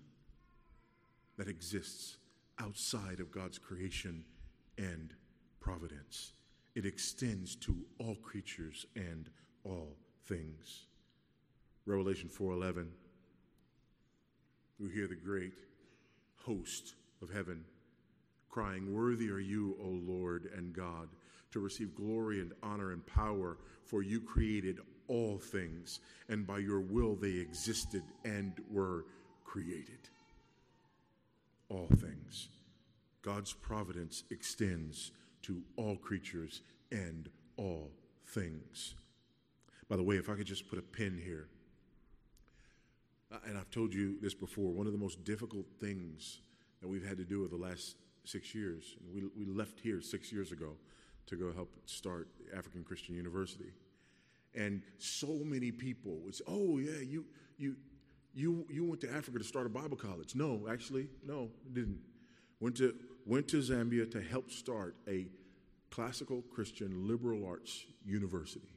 that 1.37 1.48
exists 1.48 2.16
outside 2.59 3.20
of 3.20 3.31
God's 3.31 3.59
creation 3.59 4.24
and 4.77 5.14
providence 5.61 6.33
it 6.79 6.87
extends 6.87 7.57
to 7.57 7.77
all 7.98 8.14
creatures 8.14 8.87
and 8.94 9.29
all 9.64 9.96
things. 10.27 10.87
Revelation 11.87 12.29
4:11 12.29 12.92
we 14.79 14.92
hear 14.92 15.09
the 15.09 15.16
great 15.16 15.59
host 16.37 16.94
of 17.20 17.31
heaven 17.31 17.64
crying, 18.48 18.94
Worthy 18.94 19.29
are 19.29 19.40
you, 19.40 19.77
O 19.81 19.88
Lord 19.88 20.53
and 20.57 20.72
God, 20.72 21.09
to 21.53 21.61
receive 21.61 21.95
glory 21.95 22.41
and 22.41 22.53
honor 22.63 22.93
and 22.93 23.07
power, 23.07 23.57
for 23.85 24.03
you 24.03 24.21
created 24.21 24.79
all 25.09 25.39
things, 25.39 26.01
and 26.29 26.47
by 26.47 26.59
your 26.59 26.81
will 26.81 27.15
they 27.15 27.33
existed 27.33 28.03
and 28.25 28.53
were 28.71 29.07
created. 29.45 30.09
All 31.71 31.89
things. 31.97 32.49
God's 33.23 33.53
providence 33.53 34.25
extends 34.31 35.13
to 35.43 35.63
all 35.77 35.97
creatures 35.97 36.63
and 36.93 37.29
all 37.57 37.91
things. 38.27 38.95
By 39.89 39.97
the 39.97 40.03
way, 40.03 40.17
if 40.17 40.29
I 40.29 40.35
could 40.35 40.47
just 40.47 40.69
put 40.69 40.79
a 40.79 40.83
pin 40.83 41.19
here, 41.23 41.49
and 43.47 43.59
I've 43.59 43.71
told 43.71 43.93
you 43.93 44.19
this 44.21 44.35
before, 44.35 44.71
one 44.73 44.87
of 44.87 44.93
the 44.93 44.99
most 44.99 45.25
difficult 45.25 45.67
things 45.81 46.41
that 46.81 46.89
we've 46.89 47.07
had 47.07 47.19
to 47.19 47.25
do 47.25 47.41
over 47.41 47.49
the 47.49 47.63
last 47.63 47.97
six 48.25 48.55
years, 48.55 48.97
we, 49.13 49.23
we 49.37 49.45
left 49.47 49.81
here 49.81 50.01
six 50.01 50.33
years 50.33 50.53
ago 50.53 50.77
to 51.29 51.37
go 51.37 51.53
help 51.53 51.71
start 51.87 52.29
the 52.38 52.57
African 52.57 52.85
Christian 52.85 53.14
University. 53.14 53.73
And 54.55 54.83
so 54.99 55.41
many 55.45 55.71
people 55.71 56.19
would 56.25 56.35
say, 56.35 56.45
oh, 56.49 56.79
yeah, 56.79 57.01
you, 57.01 57.25
you, 57.59 57.77
you, 58.35 58.67
you 58.71 58.85
went 58.85 59.01
to 59.03 59.12
Africa 59.12 59.38
to 59.38 59.45
start 59.45 59.67
a 59.67 59.69
Bible 59.69 59.97
college. 59.97 60.35
No, 60.35 60.67
actually, 60.71 61.09
no, 61.27 61.51
didn't. 61.73 62.01
Went 62.61 62.77
to, 62.77 62.95
went 63.27 63.47
to 63.49 63.59
Zambia 63.59 64.11
to 64.11 64.21
help 64.21 64.51
start 64.51 64.97
a 65.07 65.29
classical 65.91 66.43
Christian 66.43 67.07
liberal 67.07 67.47
arts 67.47 67.85
university, 68.05 68.69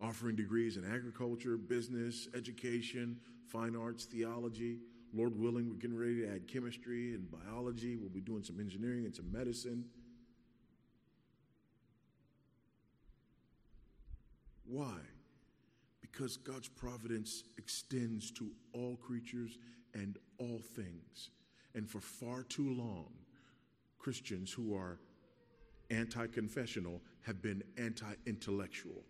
offering 0.00 0.36
degrees 0.36 0.76
in 0.76 0.84
agriculture, 0.84 1.56
business, 1.56 2.28
education, 2.34 3.18
fine 3.46 3.76
arts, 3.76 4.04
theology. 4.04 4.78
Lord 5.12 5.38
willing, 5.38 5.68
we're 5.68 5.76
getting 5.76 5.98
ready 5.98 6.22
to 6.22 6.34
add 6.34 6.46
chemistry 6.46 7.14
and 7.14 7.30
biology. 7.30 7.96
We'll 7.96 8.10
be 8.10 8.20
doing 8.20 8.44
some 8.44 8.60
engineering 8.60 9.04
and 9.04 9.14
some 9.14 9.30
medicine. 9.32 9.84
Why? 14.64 14.98
Because 16.00 16.36
God's 16.36 16.68
providence 16.68 17.42
extends 17.58 18.30
to 18.32 18.50
all 18.72 18.96
creatures 18.96 19.58
and 19.94 20.16
all 20.38 20.60
things. 20.76 21.30
And 21.74 21.88
for 21.88 22.00
far 22.00 22.44
too 22.44 22.72
long, 22.72 23.08
Christians 23.98 24.52
who 24.52 24.74
are 24.74 25.00
anti 25.90 26.26
confessional 26.28 27.00
have 27.22 27.42
been 27.42 27.62
anti 27.76 28.12
intellectual. 28.26 29.04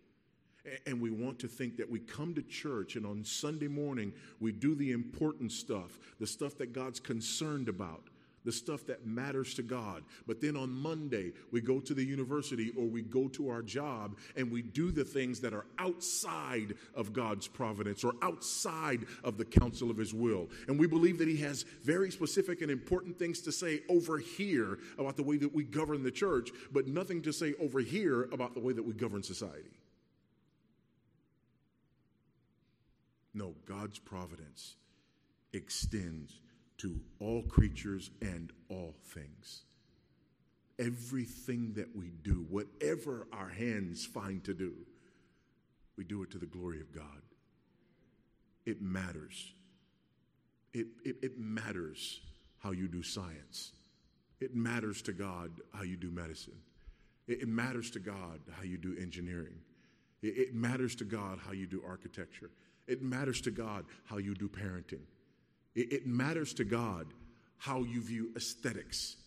And 0.85 1.01
we 1.01 1.09
want 1.09 1.39
to 1.39 1.47
think 1.47 1.77
that 1.77 1.89
we 1.89 1.99
come 1.99 2.35
to 2.35 2.43
church 2.43 2.95
and 2.95 3.05
on 3.05 3.25
Sunday 3.25 3.67
morning 3.67 4.13
we 4.39 4.51
do 4.51 4.75
the 4.75 4.91
important 4.91 5.51
stuff, 5.51 5.97
the 6.19 6.27
stuff 6.27 6.57
that 6.59 6.71
God's 6.71 6.99
concerned 6.99 7.67
about 7.67 8.03
the 8.43 8.51
stuff 8.51 8.85
that 8.87 9.05
matters 9.05 9.53
to 9.55 9.63
God. 9.63 10.03
But 10.27 10.41
then 10.41 10.55
on 10.55 10.71
Monday, 10.71 11.33
we 11.51 11.61
go 11.61 11.79
to 11.79 11.93
the 11.93 12.03
university 12.03 12.71
or 12.77 12.85
we 12.85 13.01
go 13.01 13.27
to 13.29 13.49
our 13.49 13.61
job 13.61 14.17
and 14.35 14.51
we 14.51 14.61
do 14.61 14.91
the 14.91 15.03
things 15.03 15.39
that 15.41 15.53
are 15.53 15.65
outside 15.77 16.75
of 16.95 17.13
God's 17.13 17.47
providence 17.47 18.03
or 18.03 18.13
outside 18.21 19.05
of 19.23 19.37
the 19.37 19.45
counsel 19.45 19.91
of 19.91 19.97
His 19.97 20.13
will. 20.13 20.49
And 20.67 20.79
we 20.79 20.87
believe 20.87 21.17
that 21.19 21.27
He 21.27 21.37
has 21.37 21.63
very 21.83 22.11
specific 22.11 22.61
and 22.61 22.71
important 22.71 23.17
things 23.17 23.41
to 23.41 23.51
say 23.51 23.81
over 23.89 24.17
here 24.17 24.79
about 24.97 25.17
the 25.17 25.23
way 25.23 25.37
that 25.37 25.53
we 25.53 25.63
govern 25.63 26.03
the 26.03 26.11
church, 26.11 26.49
but 26.71 26.87
nothing 26.87 27.21
to 27.23 27.33
say 27.33 27.53
over 27.59 27.79
here 27.79 28.23
about 28.31 28.53
the 28.53 28.59
way 28.59 28.73
that 28.73 28.83
we 28.83 28.93
govern 28.93 29.23
society. 29.23 29.69
No, 33.33 33.55
God's 33.65 33.99
providence 33.99 34.75
extends 35.53 36.39
to 36.79 36.99
all 37.19 37.43
creatures 37.43 38.09
and 38.21 38.51
all 38.69 38.95
things. 39.13 39.63
Everything 40.79 41.73
that 41.73 41.95
we 41.95 42.11
do, 42.23 42.45
whatever 42.49 43.27
our 43.31 43.49
hands 43.49 44.05
find 44.05 44.43
to 44.45 44.53
do, 44.53 44.73
we 45.95 46.03
do 46.03 46.23
it 46.23 46.31
to 46.31 46.39
the 46.39 46.45
glory 46.45 46.81
of 46.81 46.93
God. 46.93 47.21
It 48.65 48.81
matters. 48.81 49.53
It, 50.73 50.87
it, 51.03 51.17
it 51.21 51.39
matters 51.39 52.21
how 52.59 52.71
you 52.71 52.87
do 52.87 53.03
science. 53.03 53.71
It 54.39 54.55
matters 54.55 55.01
to 55.03 55.13
God 55.13 55.51
how 55.73 55.83
you 55.83 55.97
do 55.97 56.09
medicine. 56.09 56.57
It, 57.27 57.41
it 57.41 57.47
matters 57.47 57.91
to 57.91 57.99
God 57.99 58.39
how 58.51 58.63
you 58.63 58.77
do 58.77 58.95
engineering. 58.99 59.59
It, 60.21 60.37
it 60.37 60.53
matters 60.55 60.95
to 60.95 61.03
God 61.03 61.39
how 61.45 61.51
you 61.51 61.67
do 61.67 61.83
architecture. 61.87 62.49
It 62.87 63.01
matters 63.01 63.41
to 63.41 63.51
God 63.51 63.85
how 64.05 64.17
you 64.17 64.33
do 64.33 64.49
parenting. 64.49 65.03
It, 65.75 65.93
it 65.93 66.07
matters 66.07 66.53
to 66.55 66.63
God 66.63 67.07
how 67.57 67.83
you 67.83 68.01
view 68.01 68.31
aesthetics. 68.35 69.17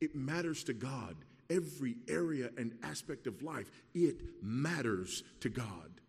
It 0.00 0.14
matters 0.14 0.64
to 0.64 0.72
God 0.72 1.16
every 1.50 1.96
area 2.08 2.50
and 2.56 2.74
aspect 2.82 3.26
of 3.26 3.42
life. 3.42 3.70
It 3.94 4.42
matters 4.42 5.22
to 5.40 5.48
God. 5.48 6.00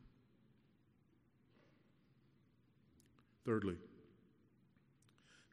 Thirdly, 3.46 3.78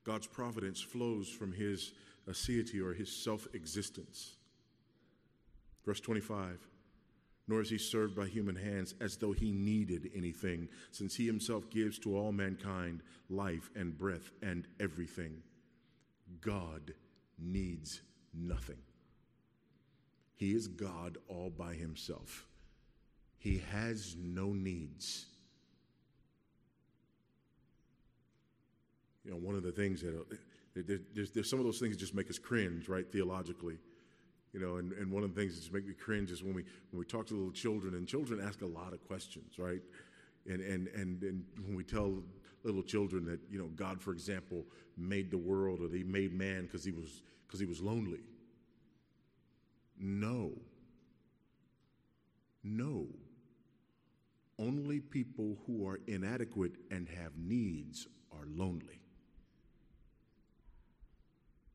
God's 0.05 0.27
providence 0.27 0.81
flows 0.81 1.29
from 1.29 1.53
his 1.53 1.93
aseity 2.29 2.81
or 2.81 2.93
his 2.93 3.11
self 3.11 3.47
existence. 3.55 4.37
Verse 5.85 6.01
25 6.01 6.59
nor 7.49 7.61
is 7.61 7.71
he 7.71 7.79
served 7.79 8.17
by 8.17 8.27
human 8.27 8.57
hands 8.57 8.95
as 9.01 9.17
though 9.17 9.33
he 9.33 9.53
needed 9.53 10.11
anything, 10.15 10.69
since 10.91 11.15
he 11.15 11.27
himself 11.27 11.71
gives 11.71 11.99
to 12.01 12.17
all 12.17 12.33
mankind 12.33 13.03
life 13.31 13.71
and 13.77 13.97
breath 13.97 14.33
and 14.43 14.67
everything. 14.81 15.43
God 16.41 16.93
needs 17.39 18.01
nothing. 18.35 18.79
He 20.35 20.55
is 20.55 20.67
God 20.67 21.19
all 21.29 21.51
by 21.51 21.75
himself. 21.75 22.47
He 23.39 23.63
has 23.71 24.17
no 24.19 24.53
needs. 24.53 25.27
You 29.25 29.33
know, 29.33 29.39
one 29.39 29.55
of 29.55 29.63
the 29.63 29.73
things 29.73 30.03
that 30.03 30.25
there's, 31.15 31.31
there's 31.31 31.49
some 31.49 31.59
of 31.59 31.65
those 31.65 31.79
things 31.79 31.95
that 31.95 32.01
just 32.01 32.15
make 32.15 32.29
us 32.29 32.39
cringe, 32.39 32.89
right, 32.89 33.11
theologically 33.11 33.79
you 34.57 34.63
know, 34.63 34.77
and, 34.77 34.93
and 34.93 35.13
one 35.13 35.23
of 35.23 35.35
the 35.35 35.39
things 35.39 35.63
that 35.63 35.75
make 35.75 35.87
me 35.87 35.93
cringe 35.93 36.31
is 36.31 36.43
when 36.43 36.55
we 36.55 36.65
when 36.91 36.99
we 36.99 37.05
talk 37.05 37.27
to 37.27 37.35
little 37.35 37.53
children, 37.53 37.95
and 37.95 38.09
children 38.09 38.41
ask 38.41 38.63
a 38.63 38.67
lot 38.67 38.95
of 38.95 39.07
questions, 39.07 39.59
right? 39.59 39.83
And 40.49 40.63
and 40.63 40.89
and, 40.89 41.23
and 41.23 41.45
when 41.63 41.77
we 41.77 41.85
tell 41.85 42.23
little 42.65 42.83
children 42.83 43.27
that 43.27 43.39
you 43.51 43.59
know 43.59 43.67
God, 43.77 44.01
for 44.01 44.13
example, 44.13 44.65
made 44.97 45.31
the 45.31 45.37
world 45.37 45.81
or 45.83 45.95
He 45.95 46.05
made 46.05 46.33
man 46.33 46.63
because 46.63 46.85
He 46.85 46.91
was 46.91 47.21
because 47.47 47.61
He 47.61 47.67
was 47.67 47.83
lonely. 47.83 48.21
No. 50.01 50.53
No. 52.65 53.09
Only 54.59 55.01
people 55.01 55.59
who 55.67 55.87
are 55.87 56.01
inadequate 56.07 56.73
and 56.91 57.07
have 57.11 57.33
needs 57.37 58.07
are 58.33 58.47
lonely. 58.49 59.03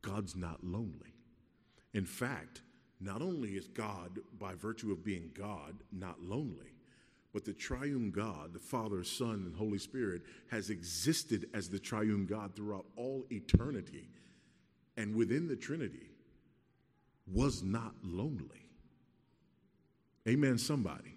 God's 0.01 0.35
not 0.35 0.63
lonely. 0.63 1.13
In 1.93 2.05
fact, 2.05 2.63
not 3.01 3.21
only 3.21 3.51
is 3.51 3.67
God, 3.67 4.19
by 4.39 4.53
virtue 4.53 4.91
of 4.91 5.03
being 5.03 5.31
God, 5.33 5.75
not 5.91 6.21
lonely, 6.21 6.73
but 7.33 7.45
the 7.45 7.53
triune 7.53 8.11
God, 8.11 8.53
the 8.53 8.59
Father, 8.59 9.03
Son, 9.03 9.43
and 9.45 9.55
Holy 9.55 9.79
Spirit, 9.79 10.21
has 10.49 10.69
existed 10.69 11.47
as 11.53 11.69
the 11.69 11.79
triune 11.79 12.25
God 12.25 12.55
throughout 12.55 12.85
all 12.97 13.25
eternity. 13.31 14.09
And 14.97 15.15
within 15.15 15.47
the 15.47 15.55
Trinity, 15.55 16.11
was 17.31 17.63
not 17.63 17.93
lonely. 18.03 18.69
Amen, 20.27 20.57
somebody. 20.57 21.15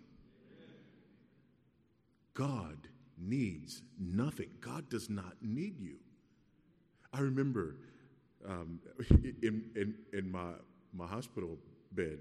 God 2.32 2.88
needs 3.18 3.82
nothing. 3.98 4.50
God 4.60 4.88
does 4.88 5.10
not 5.10 5.34
need 5.42 5.80
you. 5.80 5.96
I 7.12 7.20
remember 7.20 7.76
um, 8.48 8.80
in, 9.10 9.64
in, 9.74 9.94
in 10.12 10.30
my, 10.30 10.52
my 10.92 11.06
hospital 11.06 11.58
bed, 11.94 12.18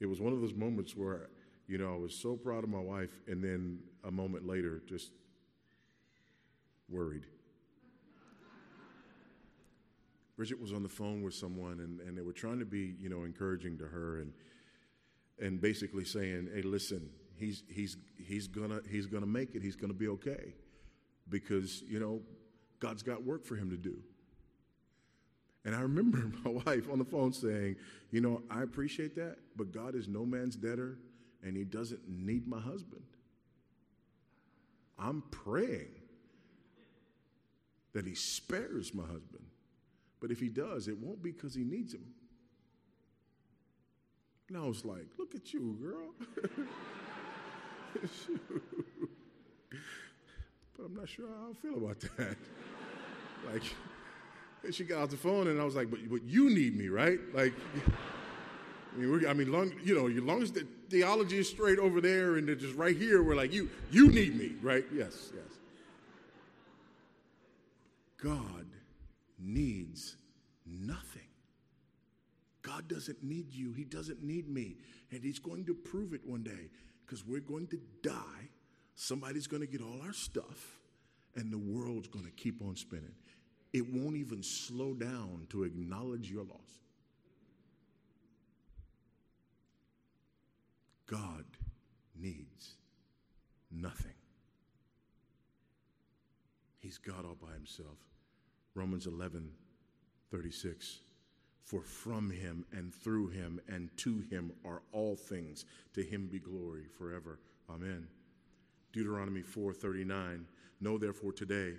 it 0.00 0.06
was 0.06 0.20
one 0.20 0.32
of 0.32 0.40
those 0.40 0.54
moments 0.54 0.96
where, 0.96 1.28
you 1.66 1.78
know, 1.78 1.94
I 1.94 1.96
was 1.96 2.14
so 2.14 2.36
proud 2.36 2.64
of 2.64 2.70
my 2.70 2.80
wife, 2.80 3.20
and 3.26 3.42
then 3.42 3.80
a 4.04 4.10
moment 4.10 4.46
later, 4.46 4.82
just 4.86 5.12
worried. 6.88 7.26
Bridget 10.36 10.58
was 10.58 10.72
on 10.72 10.82
the 10.82 10.88
phone 10.88 11.22
with 11.22 11.34
someone, 11.34 11.80
and, 11.80 12.00
and 12.00 12.16
they 12.16 12.22
were 12.22 12.32
trying 12.32 12.58
to 12.60 12.64
be, 12.64 12.94
you 12.98 13.10
know, 13.10 13.24
encouraging 13.24 13.76
to 13.76 13.84
her, 13.84 14.20
and 14.20 14.32
and 15.38 15.60
basically 15.60 16.04
saying, 16.04 16.48
"Hey, 16.54 16.62
listen, 16.62 17.10
he's 17.36 17.62
he's 17.68 17.98
he's 18.16 18.46
gonna 18.46 18.80
he's 18.90 19.06
gonna 19.06 19.26
make 19.26 19.54
it. 19.54 19.62
He's 19.62 19.76
gonna 19.76 19.92
be 19.92 20.08
okay, 20.08 20.54
because 21.28 21.82
you 21.82 22.00
know, 22.00 22.22
God's 22.78 23.02
got 23.02 23.22
work 23.22 23.44
for 23.44 23.54
him 23.56 23.68
to 23.68 23.76
do." 23.76 24.02
And 25.64 25.74
I 25.74 25.80
remember 25.80 26.18
my 26.44 26.50
wife 26.50 26.88
on 26.90 26.98
the 26.98 27.04
phone 27.04 27.32
saying, 27.32 27.76
You 28.10 28.20
know, 28.20 28.42
I 28.50 28.62
appreciate 28.62 29.14
that, 29.16 29.36
but 29.56 29.72
God 29.72 29.94
is 29.94 30.08
no 30.08 30.24
man's 30.24 30.56
debtor 30.56 30.98
and 31.42 31.56
he 31.56 31.64
doesn't 31.64 32.08
need 32.08 32.46
my 32.46 32.60
husband. 32.60 33.02
I'm 34.98 35.22
praying 35.30 35.94
that 37.94 38.06
he 38.06 38.14
spares 38.14 38.94
my 38.94 39.04
husband. 39.04 39.44
But 40.20 40.30
if 40.30 40.38
he 40.38 40.48
does, 40.48 40.86
it 40.86 40.98
won't 40.98 41.22
be 41.22 41.32
because 41.32 41.54
he 41.54 41.64
needs 41.64 41.94
him. 41.94 42.04
And 44.48 44.58
I 44.58 44.66
was 44.66 44.84
like, 44.84 45.06
Look 45.18 45.34
at 45.34 45.52
you, 45.52 45.76
girl. 45.80 46.10
but 50.76 50.84
I'm 50.84 50.94
not 50.94 51.08
sure 51.08 51.26
how 51.28 51.50
I 51.50 51.54
feel 51.54 51.78
about 51.78 52.00
that. 52.00 52.36
like, 53.52 53.62
and 54.64 54.74
she 54.74 54.84
got 54.84 55.02
off 55.02 55.10
the 55.10 55.16
phone, 55.16 55.48
and 55.48 55.60
I 55.60 55.64
was 55.64 55.74
like, 55.74 55.90
"But, 55.90 56.00
but 56.10 56.22
you 56.24 56.50
need 56.50 56.76
me, 56.76 56.88
right? 56.88 57.18
Like, 57.32 57.54
I 58.94 59.00
mean, 59.00 59.26
I 59.26 59.32
mean, 59.32 59.52
long, 59.52 59.72
you 59.84 59.94
know, 59.94 60.08
as 60.08 60.22
long 60.22 60.42
as 60.42 60.52
the 60.52 60.66
theology 60.88 61.38
is 61.38 61.48
straight 61.48 61.78
over 61.78 62.00
there, 62.00 62.36
and 62.36 62.46
they're 62.46 62.54
just 62.54 62.74
right 62.74 62.96
here, 62.96 63.22
we're 63.22 63.36
like, 63.36 63.52
you, 63.52 63.70
you 63.90 64.08
need 64.08 64.36
me, 64.36 64.52
right? 64.62 64.84
Yes, 64.92 65.32
yes. 65.34 65.58
God 68.22 68.66
needs 69.38 70.16
nothing. 70.66 71.22
God 72.62 72.88
doesn't 72.88 73.22
need 73.22 73.54
you. 73.54 73.72
He 73.72 73.84
doesn't 73.84 74.22
need 74.22 74.48
me, 74.48 74.76
and 75.10 75.22
He's 75.22 75.38
going 75.38 75.64
to 75.66 75.74
prove 75.74 76.12
it 76.12 76.20
one 76.26 76.42
day 76.42 76.68
because 77.06 77.24
we're 77.24 77.40
going 77.40 77.68
to 77.68 77.80
die. 78.02 78.48
Somebody's 78.96 79.46
going 79.46 79.62
to 79.62 79.68
get 79.68 79.80
all 79.80 80.00
our 80.02 80.12
stuff, 80.12 80.78
and 81.36 81.50
the 81.50 81.58
world's 81.58 82.08
going 82.08 82.26
to 82.26 82.30
keep 82.32 82.60
on 82.60 82.76
spinning 82.76 83.14
it 83.72 83.92
won't 83.92 84.16
even 84.16 84.42
slow 84.42 84.94
down 84.94 85.46
to 85.50 85.64
acknowledge 85.64 86.30
your 86.30 86.44
loss. 86.44 86.80
God 91.06 91.44
needs 92.18 92.74
nothing. 93.70 94.14
He's 96.78 96.98
God 96.98 97.24
all 97.24 97.36
by 97.40 97.52
himself. 97.52 97.98
Romans 98.74 99.06
11, 99.06 99.50
36. 100.30 101.00
For 101.64 101.82
from 101.82 102.30
him 102.30 102.64
and 102.72 102.92
through 102.92 103.28
him 103.28 103.60
and 103.68 103.90
to 103.98 104.24
him 104.30 104.52
are 104.64 104.82
all 104.92 105.14
things. 105.14 105.66
To 105.94 106.02
him 106.02 106.26
be 106.26 106.38
glory 106.38 106.84
forever. 106.98 107.38
Amen. 107.68 108.08
Deuteronomy 108.92 109.42
4:39. 109.42 110.46
Know 110.80 110.98
therefore 110.98 111.32
today 111.32 111.74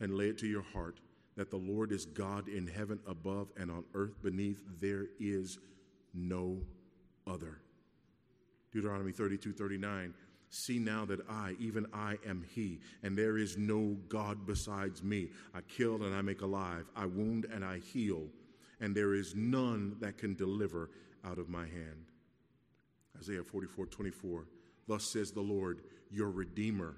and 0.00 0.16
lay 0.16 0.28
it 0.28 0.38
to 0.38 0.46
your 0.46 0.62
heart 0.62 1.00
that 1.36 1.50
the 1.50 1.56
Lord 1.56 1.92
is 1.92 2.04
God 2.04 2.48
in 2.48 2.66
heaven 2.66 2.98
above 3.06 3.48
and 3.56 3.70
on 3.70 3.84
earth 3.94 4.22
beneath. 4.22 4.60
There 4.80 5.06
is 5.18 5.58
no 6.12 6.58
other. 7.26 7.60
Deuteronomy 8.72 9.12
32 9.12 9.52
39. 9.52 10.14
See 10.52 10.78
now 10.78 11.04
that 11.04 11.20
I, 11.30 11.54
even 11.60 11.86
I, 11.94 12.18
am 12.26 12.44
He, 12.54 12.80
and 13.04 13.16
there 13.16 13.38
is 13.38 13.56
no 13.56 13.96
God 14.08 14.46
besides 14.46 15.02
me. 15.02 15.30
I 15.54 15.60
kill 15.62 16.02
and 16.02 16.14
I 16.14 16.22
make 16.22 16.42
alive, 16.42 16.90
I 16.96 17.06
wound 17.06 17.46
and 17.46 17.64
I 17.64 17.78
heal, 17.78 18.26
and 18.80 18.94
there 18.94 19.14
is 19.14 19.34
none 19.36 19.96
that 20.00 20.18
can 20.18 20.34
deliver 20.34 20.90
out 21.24 21.38
of 21.38 21.48
my 21.48 21.62
hand. 21.62 22.04
Isaiah 23.16 23.44
44 23.44 23.86
24. 23.86 24.44
Thus 24.88 25.04
says 25.04 25.30
the 25.30 25.40
Lord, 25.40 25.82
your 26.10 26.30
Redeemer, 26.30 26.96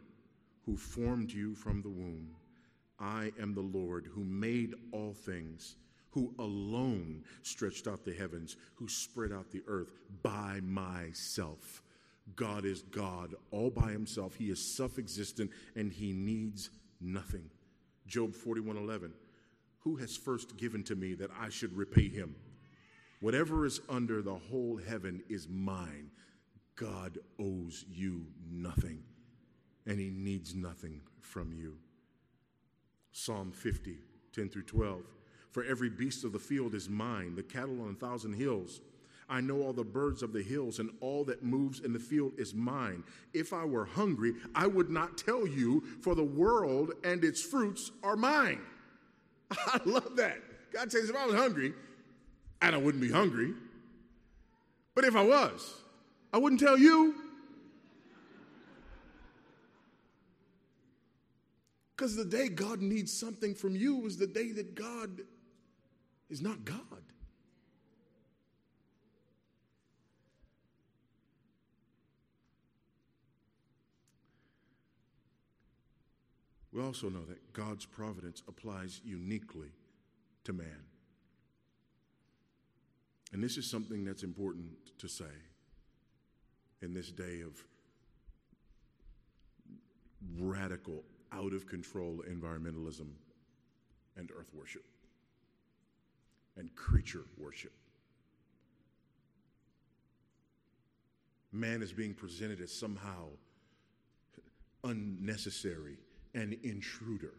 who 0.65 0.77
formed 0.77 1.31
you 1.31 1.55
from 1.55 1.83
the 1.83 1.91
womb. 1.91 2.35
I 3.03 3.33
am 3.41 3.53
the 3.53 3.61
Lord 3.61 4.09
who 4.15 4.23
made 4.25 4.75
all 4.93 5.13
things, 5.13 5.75
who 6.11 6.33
alone 6.39 7.25
stretched 7.43 7.89
out 7.89 8.05
the 8.05 8.15
heavens, 8.15 8.57
who 8.77 8.87
spread 8.87 9.33
out 9.33 9.51
the 9.51 9.63
earth 9.67 9.91
by 10.23 10.61
myself. 10.63 11.83
God 12.37 12.65
is 12.65 12.83
God 12.83 13.35
all 13.51 13.71
by 13.71 13.91
himself. 13.91 14.37
He 14.37 14.51
is 14.51 14.65
self 14.77 14.99
existent 14.99 15.51
and 15.75 15.93
he 15.93 16.13
needs 16.13 16.71
nothing. 17.01 17.51
Job 18.07 18.35
41 18.35 18.77
11. 18.77 19.13
Who 19.81 19.97
has 19.97 20.17
first 20.17 20.57
given 20.57 20.85
to 20.85 20.95
me 20.95 21.15
that 21.15 21.31
I 21.39 21.49
should 21.49 21.77
repay 21.77 22.09
him? 22.09 22.37
Whatever 23.21 23.67
is 23.67 23.81
under 23.89 24.23
the 24.23 24.35
whole 24.35 24.77
heaven 24.77 25.23
is 25.29 25.49
mine. 25.49 26.11
God 26.77 27.19
owes 27.41 27.85
you 27.89 28.27
nothing, 28.51 29.03
and 29.87 29.99
he 29.99 30.11
needs 30.11 30.55
nothing 30.55 31.01
from 31.21 31.53
you. 31.53 31.77
Psalm 33.13 33.53
50, 33.53 33.97
10 34.35 34.49
through 34.49 34.63
12. 34.63 35.03
For 35.51 35.65
every 35.65 35.91
beast 35.91 36.25
of 36.25 36.33
the 36.33 36.39
field 36.39 36.75
is 36.75 36.89
mine, 36.89 37.35
the 37.37 37.43
cattle 37.43 37.83
on 37.83 37.91
a 37.91 38.07
thousand 38.07 38.33
hills. 38.33 38.81
I 39.29 39.41
know 39.41 39.63
all 39.63 39.73
the 39.73 39.85
birds 39.85 40.23
of 40.23 40.33
the 40.33 40.43
hills, 40.43 40.79
and 40.79 40.91
all 41.01 41.25
that 41.25 41.43
moves 41.43 41.81
in 41.81 41.93
the 41.93 41.99
field 41.99 42.33
is 42.39 42.55
mine. 42.55 43.05
If 43.33 43.53
I 43.53 43.65
were 43.65 43.85
hungry, 43.85 44.35
I 44.55 44.67
would 44.67 44.91
not 44.91 45.17
tell 45.17 45.47
you, 45.47 45.83
for 46.01 46.15
the 46.15 46.25
world 46.25 46.93
and 47.05 47.23
its 47.25 47.41
fruits 47.41 47.93
are 48.03 48.17
mine. 48.17 48.61
I 49.51 49.81
love 49.85 50.17
that. 50.17 50.39
God 50.73 50.91
says, 50.91 51.11
if 51.11 51.17
I 51.17 51.27
was 51.27 51.35
hungry, 51.35 51.75
and 52.61 52.75
I 52.75 52.79
wouldn't 52.79 53.03
be 53.03 53.11
hungry, 53.11 53.55
but 54.95 55.05
if 55.05 55.17
I 55.17 55.23
was, 55.23 55.75
I 56.33 56.39
wouldn't 56.39 56.61
tell 56.61 56.79
you. 56.79 57.15
Because 62.03 62.17
the 62.17 62.25
day 62.25 62.49
God 62.49 62.81
needs 62.81 63.13
something 63.13 63.55
from 63.55 63.77
you 63.77 64.05
is 64.07 64.17
the 64.17 64.27
day 64.27 64.51
that 64.51 64.75
God 64.75 65.21
is 66.31 66.43
not 66.43 66.65
God. 66.65 66.81
We 76.73 76.83
also 76.83 77.09
know 77.09 77.25
that 77.27 77.53
God's 77.53 77.87
providence 77.87 78.43
applies 78.49 79.01
uniquely 79.05 79.71
to 80.43 80.53
man. 80.53 80.83
And 83.33 83.41
this 83.41 83.57
is 83.57 83.71
something 83.71 84.05
that's 84.05 84.25
important 84.25 84.73
to 84.99 85.07
say 85.07 85.37
in 86.81 86.95
this 86.95 87.13
day 87.13 87.43
of 87.43 87.65
radical 90.37 91.05
out 91.33 91.53
of 91.53 91.67
control 91.67 92.23
environmentalism 92.29 93.09
and 94.17 94.31
earth 94.37 94.51
worship 94.55 94.85
and 96.57 96.75
creature 96.75 97.25
worship. 97.39 97.73
Man 101.53 101.83
is 101.83 101.93
being 101.93 102.15
presented 102.15 102.61
as 102.61 102.73
somehow 102.73 103.29
unnecessary 104.85 105.99
and 106.35 106.55
intruder. 106.63 107.35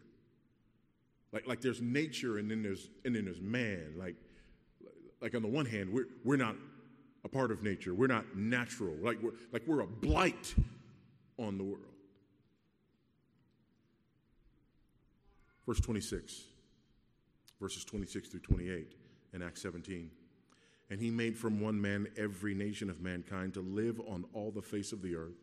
Like, 1.32 1.46
like 1.46 1.60
there's 1.60 1.80
nature 1.80 2.38
and 2.38 2.50
then 2.50 2.62
there's, 2.62 2.90
and 3.04 3.14
then 3.14 3.24
there's 3.24 3.40
man. 3.40 3.94
Like, 3.98 4.14
like 5.20 5.34
on 5.34 5.42
the 5.42 5.48
one 5.48 5.66
hand, 5.66 5.92
we're, 5.92 6.06
we're 6.24 6.36
not 6.36 6.54
a 7.24 7.28
part 7.28 7.50
of 7.50 7.62
nature. 7.62 7.94
We're 7.94 8.06
not 8.06 8.36
natural. 8.36 8.94
Like 9.02 9.20
we're, 9.20 9.32
like 9.52 9.62
we're 9.66 9.80
a 9.80 9.86
blight 9.86 10.54
on 11.38 11.58
the 11.58 11.64
world. 11.64 11.93
Verse 15.66 15.80
26, 15.80 16.44
verses 17.60 17.84
26 17.84 18.28
through 18.28 18.40
28 18.40 18.94
in 19.32 19.42
Acts 19.42 19.62
17. 19.62 20.10
And 20.90 21.00
he 21.00 21.10
made 21.10 21.38
from 21.38 21.60
one 21.60 21.80
man 21.80 22.06
every 22.16 22.54
nation 22.54 22.90
of 22.90 23.00
mankind 23.00 23.54
to 23.54 23.60
live 23.60 24.00
on 24.06 24.24
all 24.34 24.50
the 24.50 24.62
face 24.62 24.92
of 24.92 25.00
the 25.00 25.16
earth, 25.16 25.42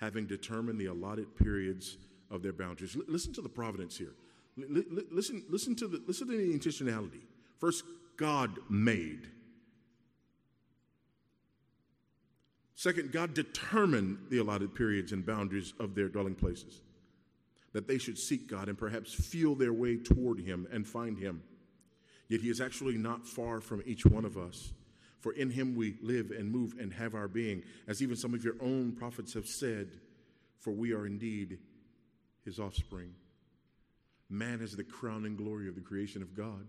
having 0.00 0.26
determined 0.26 0.80
the 0.80 0.86
allotted 0.86 1.36
periods 1.36 1.98
of 2.30 2.42
their 2.42 2.52
boundaries. 2.52 2.96
L- 2.96 3.02
listen 3.06 3.32
to 3.34 3.42
the 3.42 3.48
providence 3.48 3.96
here. 3.96 4.14
L- 4.58 4.64
l- 4.76 5.02
listen, 5.10 5.44
listen, 5.50 5.76
to 5.76 5.88
the, 5.88 6.02
listen 6.06 6.26
to 6.28 6.36
the 6.36 6.58
intentionality. 6.58 7.20
First, 7.58 7.84
God 8.16 8.58
made. 8.70 9.28
Second, 12.74 13.12
God 13.12 13.34
determined 13.34 14.18
the 14.30 14.38
allotted 14.38 14.74
periods 14.74 15.12
and 15.12 15.26
boundaries 15.26 15.74
of 15.80 15.94
their 15.94 16.08
dwelling 16.08 16.34
places, 16.36 16.80
that 17.72 17.86
they 17.86 17.98
should 17.98 18.18
seek 18.18 18.48
God 18.48 18.68
and 18.68 18.78
perhaps 18.78 19.12
feel 19.12 19.54
their 19.54 19.72
way 19.72 19.96
toward 19.96 20.40
Him 20.40 20.66
and 20.72 20.86
find 20.86 21.18
Him. 21.18 21.42
Yet 22.28 22.40
He 22.40 22.50
is 22.50 22.60
actually 22.60 22.96
not 22.96 23.26
far 23.26 23.60
from 23.60 23.82
each 23.86 24.04
one 24.06 24.24
of 24.24 24.36
us. 24.36 24.72
For 25.20 25.32
in 25.32 25.50
him 25.50 25.74
we 25.74 25.96
live 26.00 26.30
and 26.30 26.50
move 26.50 26.74
and 26.78 26.92
have 26.92 27.14
our 27.14 27.28
being, 27.28 27.62
as 27.86 28.02
even 28.02 28.16
some 28.16 28.34
of 28.34 28.44
your 28.44 28.54
own 28.60 28.92
prophets 28.92 29.34
have 29.34 29.46
said, 29.46 29.88
for 30.60 30.70
we 30.72 30.92
are 30.92 31.06
indeed 31.06 31.58
his 32.44 32.58
offspring. 32.58 33.14
Man 34.30 34.60
is 34.60 34.76
the 34.76 34.84
crowning 34.84 35.36
glory 35.36 35.68
of 35.68 35.74
the 35.74 35.80
creation 35.80 36.22
of 36.22 36.34
God. 36.34 36.68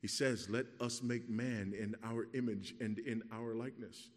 He 0.00 0.08
says, 0.08 0.48
Let 0.48 0.66
us 0.80 1.02
make 1.02 1.28
man 1.28 1.74
in 1.78 1.94
our 2.02 2.26
image 2.34 2.74
and 2.80 2.98
in 2.98 3.22
our 3.32 3.54
likeness. 3.54 4.08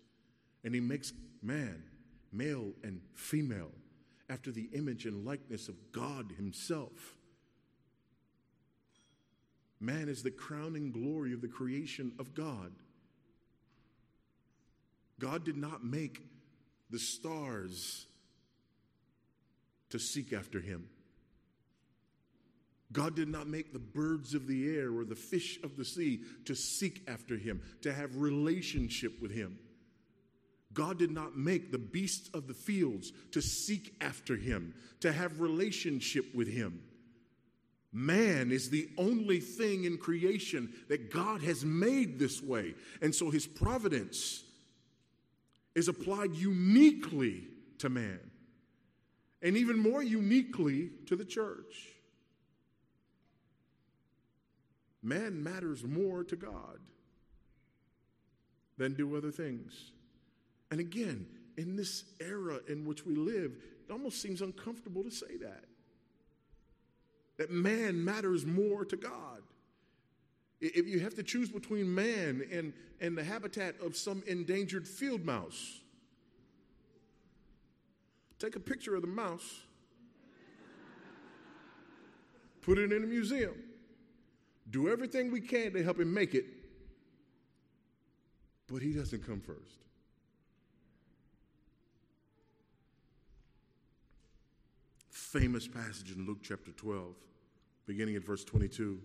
And 0.63 0.73
he 0.73 0.79
makes 0.79 1.11
man, 1.41 1.83
male 2.31 2.71
and 2.83 3.01
female, 3.13 3.71
after 4.29 4.51
the 4.51 4.69
image 4.73 5.05
and 5.05 5.25
likeness 5.25 5.67
of 5.67 5.75
God 5.91 6.33
himself. 6.37 7.15
Man 9.79 10.07
is 10.07 10.23
the 10.23 10.31
crowning 10.31 10.91
glory 10.91 11.33
of 11.33 11.41
the 11.41 11.47
creation 11.47 12.13
of 12.19 12.33
God. 12.33 12.71
God 15.19 15.43
did 15.43 15.57
not 15.57 15.83
make 15.83 16.21
the 16.89 16.99
stars 16.99 18.05
to 19.89 19.99
seek 19.99 20.33
after 20.33 20.59
him. 20.59 20.87
God 22.93 23.15
did 23.15 23.27
not 23.27 23.47
make 23.47 23.73
the 23.73 23.79
birds 23.79 24.33
of 24.35 24.47
the 24.47 24.69
air 24.75 24.91
or 24.91 25.03
the 25.03 25.15
fish 25.15 25.59
of 25.63 25.75
the 25.75 25.83
sea 25.83 26.21
to 26.45 26.55
seek 26.55 27.01
after 27.07 27.37
him, 27.37 27.61
to 27.81 27.91
have 27.91 28.15
relationship 28.17 29.19
with 29.21 29.31
him. 29.31 29.57
God 30.73 30.97
did 30.97 31.11
not 31.11 31.37
make 31.37 31.71
the 31.71 31.77
beasts 31.77 32.29
of 32.33 32.47
the 32.47 32.53
fields 32.53 33.11
to 33.31 33.41
seek 33.41 33.95
after 34.01 34.35
him, 34.35 34.73
to 35.01 35.11
have 35.11 35.39
relationship 35.39 36.33
with 36.33 36.47
him. 36.47 36.81
Man 37.91 38.51
is 38.51 38.69
the 38.69 38.89
only 38.97 39.39
thing 39.39 39.83
in 39.83 39.97
creation 39.97 40.73
that 40.87 41.11
God 41.11 41.41
has 41.43 41.63
made 41.63 42.17
this 42.17 42.41
way. 42.41 42.73
And 43.01 43.13
so 43.13 43.29
his 43.29 43.45
providence 43.45 44.43
is 45.75 45.87
applied 45.87 46.33
uniquely 46.33 47.47
to 47.79 47.89
man, 47.89 48.19
and 49.41 49.57
even 49.57 49.77
more 49.77 50.01
uniquely 50.01 50.89
to 51.07 51.15
the 51.15 51.25
church. 51.25 51.89
Man 55.03 55.43
matters 55.43 55.83
more 55.83 56.23
to 56.23 56.35
God 56.35 56.79
than 58.77 58.93
do 58.93 59.15
other 59.15 59.31
things. 59.31 59.91
And 60.73 60.79
again, 60.79 61.27
in 61.55 61.75
this 61.75 62.03
era 62.19 62.57
in 62.67 62.83
which 62.83 63.05
we 63.05 63.13
live, 63.13 63.51
it 63.87 63.91
almost 63.91 64.19
seems 64.19 64.41
uncomfortable 64.41 65.03
to 65.03 65.11
say 65.11 65.37
that 65.39 65.65
that 67.37 67.51
man 67.51 68.03
matters 68.03 68.43
more 68.43 68.83
to 68.83 68.97
God. 68.97 69.43
If 70.61 70.87
you 70.87 70.99
have 71.01 71.13
to 71.13 71.21
choose 71.21 71.51
between 71.51 71.93
man 71.93 72.41
and, 72.51 72.73
and 72.99 73.15
the 73.15 73.23
habitat 73.23 73.75
of 73.81 73.95
some 73.95 74.23
endangered 74.25 74.87
field 74.87 75.23
mouse, 75.23 75.81
take 78.39 78.55
a 78.55 78.59
picture 78.59 78.95
of 78.95 79.01
the 79.01 79.07
mouse, 79.07 79.61
put 82.61 82.79
it 82.79 82.91
in 82.91 83.03
a 83.03 83.05
museum, 83.05 83.53
do 84.71 84.89
everything 84.89 85.31
we 85.31 85.39
can 85.39 85.71
to 85.73 85.83
help 85.83 85.99
him 85.99 86.11
make 86.11 86.33
it, 86.33 86.45
but 88.65 88.81
he 88.81 88.91
doesn't 88.91 89.23
come 89.23 89.39
first. 89.39 89.83
Famous 95.33 95.67
passage 95.67 96.11
in 96.11 96.27
Luke 96.27 96.37
chapter 96.43 96.69
12, 96.73 97.15
beginning 97.87 98.15
at 98.15 98.23
verse 98.23 98.43
22. 98.43 98.99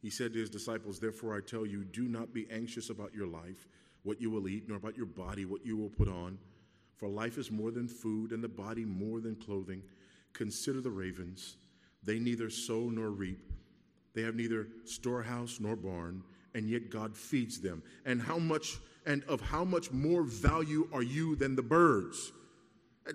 He 0.00 0.08
said 0.08 0.32
to 0.32 0.38
his 0.38 0.48
disciples, 0.48 0.98
Therefore 0.98 1.36
I 1.36 1.40
tell 1.42 1.66
you, 1.66 1.84
do 1.84 2.08
not 2.08 2.32
be 2.32 2.46
anxious 2.50 2.88
about 2.88 3.14
your 3.14 3.26
life, 3.26 3.68
what 4.02 4.18
you 4.18 4.30
will 4.30 4.48
eat, 4.48 4.66
nor 4.66 4.78
about 4.78 4.96
your 4.96 5.04
body, 5.04 5.44
what 5.44 5.66
you 5.66 5.76
will 5.76 5.90
put 5.90 6.08
on. 6.08 6.38
For 6.96 7.10
life 7.10 7.36
is 7.36 7.50
more 7.50 7.70
than 7.70 7.88
food, 7.88 8.32
and 8.32 8.42
the 8.42 8.48
body 8.48 8.86
more 8.86 9.20
than 9.20 9.36
clothing. 9.36 9.82
Consider 10.32 10.80
the 10.80 10.88
ravens. 10.88 11.58
They 12.02 12.18
neither 12.18 12.48
sow 12.48 12.88
nor 12.88 13.10
reap, 13.10 13.52
they 14.14 14.22
have 14.22 14.34
neither 14.34 14.68
storehouse 14.86 15.58
nor 15.60 15.76
barn, 15.76 16.22
and 16.54 16.70
yet 16.70 16.88
God 16.88 17.14
feeds 17.14 17.60
them. 17.60 17.82
And 18.06 18.22
how 18.22 18.38
much 18.38 18.78
and 19.04 19.22
of 19.24 19.42
how 19.42 19.62
much 19.62 19.92
more 19.92 20.22
value 20.22 20.88
are 20.90 21.02
you 21.02 21.36
than 21.36 21.54
the 21.54 21.62
birds? 21.62 22.32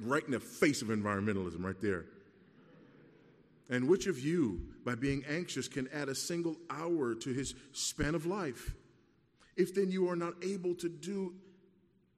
Right 0.01 0.24
in 0.24 0.32
the 0.32 0.39
face 0.39 0.84
of 0.84 0.89
environmentalism, 0.89 1.64
right 1.64 1.82
there. 1.82 2.05
And 3.72 3.88
which 3.88 4.05
of 4.05 4.19
you, 4.19 4.61
by 4.86 4.95
being 4.95 5.24
anxious, 5.28 5.69
can 5.69 5.88
add 5.93 6.09
a 6.09 6.15
single 6.15 6.57
hour 6.69 7.15
to 7.15 7.34
his 7.34 7.55
span 7.72 8.13
of 8.13 8.26
life? 8.26 8.76
If 9.55 9.74
then 9.74 9.89
you 9.89 10.09
are 10.09 10.15
not 10.15 10.34
able 10.43 10.76
to 10.76 10.89
do 10.89 11.34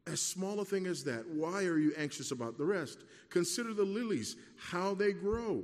as 0.08 0.20
small 0.20 0.60
a 0.60 0.66
thing 0.66 0.88
as 0.88 1.04
that, 1.04 1.28
why 1.30 1.64
are 1.66 1.78
you 1.78 1.94
anxious 1.96 2.32
about 2.32 2.58
the 2.58 2.66
rest? 2.66 3.04
Consider 3.30 3.74
the 3.74 3.84
lilies, 3.84 4.36
how 4.58 4.96
they 4.96 5.14
grow. 5.14 5.64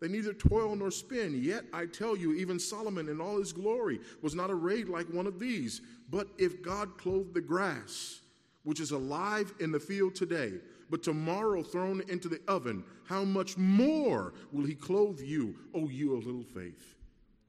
They 0.00 0.08
neither 0.08 0.32
toil 0.32 0.74
nor 0.74 0.90
spin. 0.90 1.40
Yet 1.40 1.64
I 1.72 1.86
tell 1.86 2.16
you, 2.16 2.34
even 2.34 2.58
Solomon 2.58 3.08
in 3.08 3.20
all 3.20 3.38
his 3.38 3.52
glory 3.52 4.00
was 4.22 4.34
not 4.34 4.50
arrayed 4.50 4.88
like 4.88 5.06
one 5.06 5.26
of 5.26 5.38
these. 5.38 5.80
But 6.10 6.28
if 6.36 6.62
God 6.62 6.98
clothed 6.98 7.34
the 7.34 7.40
grass, 7.40 8.20
which 8.64 8.80
is 8.80 8.90
alive 8.90 9.52
in 9.60 9.70
the 9.70 9.80
field 9.80 10.14
today, 10.14 10.54
but 10.90 11.02
tomorrow 11.02 11.62
thrown 11.62 12.02
into 12.08 12.28
the 12.28 12.40
oven, 12.48 12.84
how 13.04 13.24
much 13.24 13.56
more 13.56 14.32
will 14.52 14.64
he 14.64 14.74
clothe 14.74 15.20
you, 15.20 15.54
O 15.74 15.88
you 15.88 16.16
of 16.16 16.26
little 16.26 16.42
faith? 16.42 16.94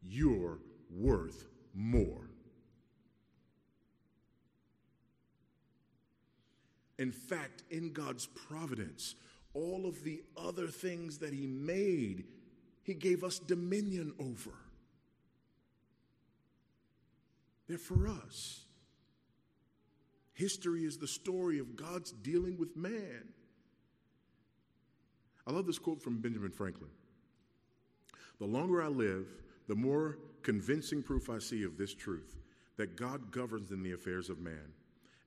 You're 0.01 0.59
worth 0.89 1.45
more. 1.73 2.29
In 6.97 7.11
fact, 7.11 7.63
in 7.69 7.93
God's 7.93 8.25
providence, 8.25 9.15
all 9.53 9.85
of 9.85 10.03
the 10.03 10.21
other 10.35 10.67
things 10.67 11.17
that 11.19 11.33
he 11.33 11.47
made, 11.47 12.25
he 12.83 12.93
gave 12.93 13.23
us 13.23 13.39
dominion 13.39 14.13
over. 14.19 14.51
They're 17.67 17.77
for 17.77 18.07
us. 18.07 18.65
History 20.39 20.85
is 20.85 20.97
the 20.97 21.05
story 21.05 21.59
of 21.59 21.75
God's 21.75 22.13
dealing 22.13 22.57
with 22.57 22.77
man. 22.77 23.27
I 25.45 25.51
love 25.51 25.67
this 25.67 25.77
quote 25.77 26.01
from 26.01 26.21
Benjamin 26.21 26.51
Franklin 26.51 26.89
The 28.39 28.45
longer 28.45 28.81
I 28.81 28.87
live, 28.87 29.27
the 29.67 29.75
more 29.75 30.17
convincing 30.41 31.03
proof 31.03 31.29
I 31.29 31.39
see 31.39 31.63
of 31.63 31.77
this 31.77 31.93
truth 31.93 32.37
that 32.77 32.95
God 32.95 33.33
governs 33.33 33.71
in 33.71 33.83
the 33.83 33.91
affairs 33.91 34.29
of 34.29 34.39
man. 34.39 34.71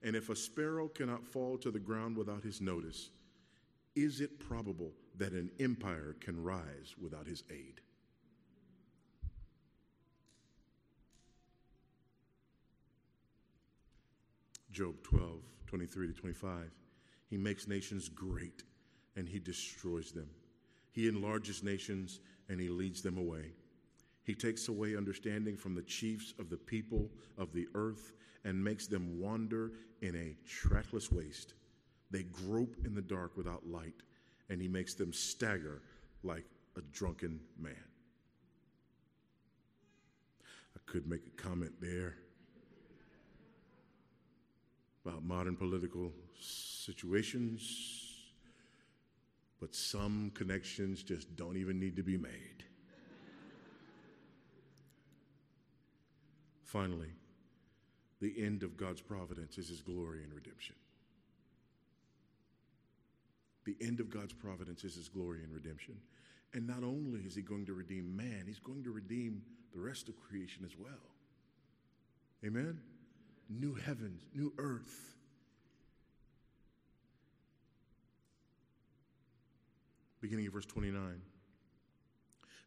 And 0.03 0.17
if 0.17 0.31
a 0.31 0.35
sparrow 0.35 0.89
cannot 0.89 1.27
fall 1.27 1.59
to 1.59 1.71
the 1.71 1.79
ground 1.79 2.17
without 2.17 2.43
his 2.43 2.63
notice, 2.63 3.11
is 3.95 4.23
it 4.23 4.41
probable 4.41 4.93
that 5.19 5.33
an 5.33 5.51
empire 5.61 6.17
can 6.21 6.43
rise 6.43 6.95
without 6.99 7.27
his 7.27 7.45
aid? 7.51 7.82
Job 14.73 14.95
12, 15.03 15.39
23 15.67 16.07
to 16.09 16.13
25. 16.15 16.71
He 17.29 17.37
makes 17.37 17.69
nations 17.69 18.09
great 18.09 18.63
and 19.17 19.29
he 19.29 19.39
destroys 19.39 20.13
them. 20.13 20.29
He 20.93 21.09
enlarges 21.09 21.63
nations 21.63 22.21
and 22.49 22.59
he 22.61 22.69
leads 22.69 23.03
them 23.03 23.19
away. 23.19 23.53
He 24.25 24.35
takes 24.35 24.69
away 24.69 24.97
understanding 24.97 25.57
from 25.57 25.75
the 25.75 25.83
chiefs 25.83 26.33
of 26.39 26.49
the 26.49 26.57
people 26.57 27.11
of 27.37 27.53
the 27.53 27.67
earth 27.75 28.13
and 28.45 28.63
makes 28.63 28.87
them 28.87 29.21
wander 29.21 29.73
in 30.01 30.15
a 30.17 30.37
trackless 30.49 31.11
waste. 31.11 31.55
They 32.11 32.25
grope 32.25 32.77
in 32.85 32.95
the 32.95 33.03
dark 33.03 33.37
without 33.37 33.67
light, 33.67 34.03
and 34.49 34.61
he 34.61 34.69
makes 34.69 34.95
them 34.95 35.13
stagger 35.13 35.83
like 36.23 36.45
a 36.77 36.81
drunken 36.93 37.41
man. 37.59 37.75
I 40.77 40.81
could 40.87 41.07
make 41.07 41.23
a 41.27 41.43
comment 41.43 41.73
there 41.81 42.17
about 45.05 45.25
modern 45.25 45.57
political 45.57 46.13
situations, 46.41 48.33
but 49.61 49.75
some 49.75 50.31
connections 50.35 51.03
just 51.03 51.35
don't 51.37 51.57
even 51.57 51.79
need 51.81 51.97
to 51.97 52.03
be 52.03 52.17
made. 52.17 52.65
Finally, 56.65 57.11
the 58.21 58.35
end 58.39 58.63
of 58.63 58.77
God's 58.77 59.01
providence 59.01 59.59
is 59.59 59.69
his 59.69 59.81
glory 59.81 60.23
and 60.23 60.33
redemption. 60.33 60.77
The 63.65 63.77
end 63.81 64.01
of 64.01 64.11
God's 64.11 64.33
providence 64.33 64.85
is 64.85 64.95
his 64.95 65.09
glory 65.09 65.43
and 65.43 65.53
redemption. 65.53 65.97
And 66.55 66.67
not 66.67 66.83
only 66.83 67.21
is 67.21 67.35
he 67.35 67.43
going 67.43 67.67
to 67.67 67.73
redeem 67.73 68.17
man, 68.17 68.45
he's 68.47 68.59
going 68.59 68.85
to 68.85 68.91
redeem 68.91 69.43
the 69.75 69.81
rest 69.81 70.09
of 70.09 70.17
creation 70.21 70.65
as 70.65 70.77
well. 70.79 70.91
Amen? 72.45 72.81
New 73.49 73.75
heavens, 73.75 74.23
new 74.35 74.53
earth. 74.59 75.15
Beginning 80.21 80.47
of 80.47 80.53
verse 80.53 80.67
29. 80.67 81.21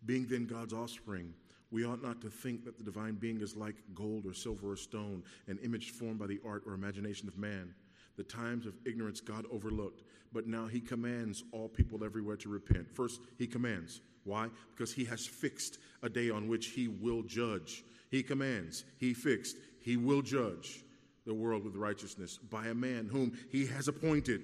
Being 0.05 0.27
then 0.27 0.45
God's 0.45 0.73
offspring, 0.73 1.33
we 1.71 1.85
ought 1.85 2.03
not 2.03 2.21
to 2.21 2.29
think 2.29 2.63
that 2.65 2.77
the 2.77 2.83
divine 2.83 3.15
being 3.15 3.41
is 3.41 3.55
like 3.55 3.75
gold 3.93 4.25
or 4.25 4.33
silver 4.33 4.71
or 4.71 4.75
stone, 4.77 5.23
an 5.47 5.57
image 5.63 5.91
formed 5.91 6.19
by 6.19 6.27
the 6.27 6.39
art 6.45 6.63
or 6.65 6.73
imagination 6.73 7.27
of 7.27 7.37
man. 7.37 7.73
The 8.17 8.23
times 8.23 8.65
of 8.65 8.75
ignorance 8.85 9.19
God 9.19 9.45
overlooked, 9.51 10.03
but 10.31 10.47
now 10.47 10.67
he 10.67 10.79
commands 10.79 11.43
all 11.51 11.67
people 11.67 12.03
everywhere 12.03 12.37
to 12.37 12.49
repent. 12.49 12.89
First, 12.93 13.19
he 13.37 13.47
commands. 13.47 14.01
Why? 14.23 14.49
Because 14.73 14.93
he 14.93 15.05
has 15.05 15.25
fixed 15.25 15.79
a 16.01 16.09
day 16.09 16.29
on 16.29 16.47
which 16.47 16.67
he 16.67 16.87
will 16.87 17.23
judge. 17.23 17.83
He 18.09 18.23
commands, 18.23 18.85
he 18.97 19.13
fixed, 19.13 19.57
he 19.85 19.97
will 19.97 20.23
judge 20.23 20.83
the 21.27 21.33
world 21.33 21.63
with 21.63 21.75
righteousness 21.75 22.39
by 22.39 22.65
a 22.65 22.73
man 22.73 23.07
whom 23.07 23.37
he 23.51 23.67
has 23.67 23.87
appointed. 23.87 24.41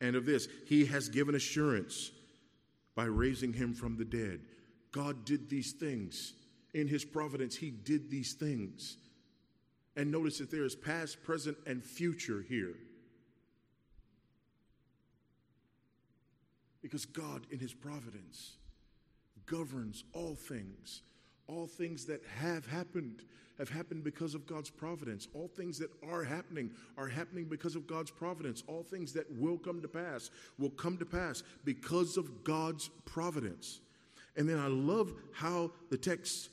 And 0.00 0.16
of 0.16 0.26
this, 0.26 0.48
he 0.66 0.84
has 0.86 1.08
given 1.08 1.36
assurance 1.36 2.10
by 2.96 3.04
raising 3.04 3.52
him 3.52 3.74
from 3.74 3.96
the 3.96 4.04
dead. 4.04 4.40
God 4.90 5.24
did 5.24 5.48
these 5.48 5.72
things. 5.72 6.34
In 6.74 6.88
his 6.88 7.04
providence, 7.04 7.54
he 7.54 7.70
did 7.70 8.10
these 8.10 8.34
things. 8.34 8.96
And 9.94 10.10
notice 10.10 10.38
that 10.38 10.50
there 10.50 10.64
is 10.64 10.74
past, 10.74 11.22
present, 11.22 11.56
and 11.64 11.80
future 11.80 12.44
here. 12.48 12.74
Because 16.82 17.04
God, 17.06 17.46
in 17.52 17.60
his 17.60 17.72
providence, 17.72 18.56
governs 19.46 20.02
all 20.12 20.34
things. 20.34 21.02
All 21.48 21.66
things 21.66 22.04
that 22.06 22.22
have 22.38 22.66
happened 22.66 23.22
have 23.58 23.68
happened 23.68 24.04
because 24.04 24.34
of 24.34 24.46
God's 24.46 24.68
providence. 24.68 25.28
All 25.32 25.48
things 25.48 25.78
that 25.78 25.90
are 26.06 26.22
happening 26.22 26.70
are 26.98 27.08
happening 27.08 27.44
because 27.44 27.74
of 27.74 27.86
God's 27.86 28.10
providence. 28.10 28.62
All 28.66 28.82
things 28.82 29.12
that 29.14 29.30
will 29.38 29.58
come 29.58 29.80
to 29.80 29.88
pass 29.88 30.30
will 30.58 30.70
come 30.70 30.98
to 30.98 31.06
pass 31.06 31.42
because 31.64 32.16
of 32.16 32.44
God's 32.44 32.90
providence. 33.04 33.80
And 34.36 34.48
then 34.48 34.58
I 34.58 34.66
love 34.66 35.12
how 35.32 35.70
the 35.90 35.96
text 35.96 36.50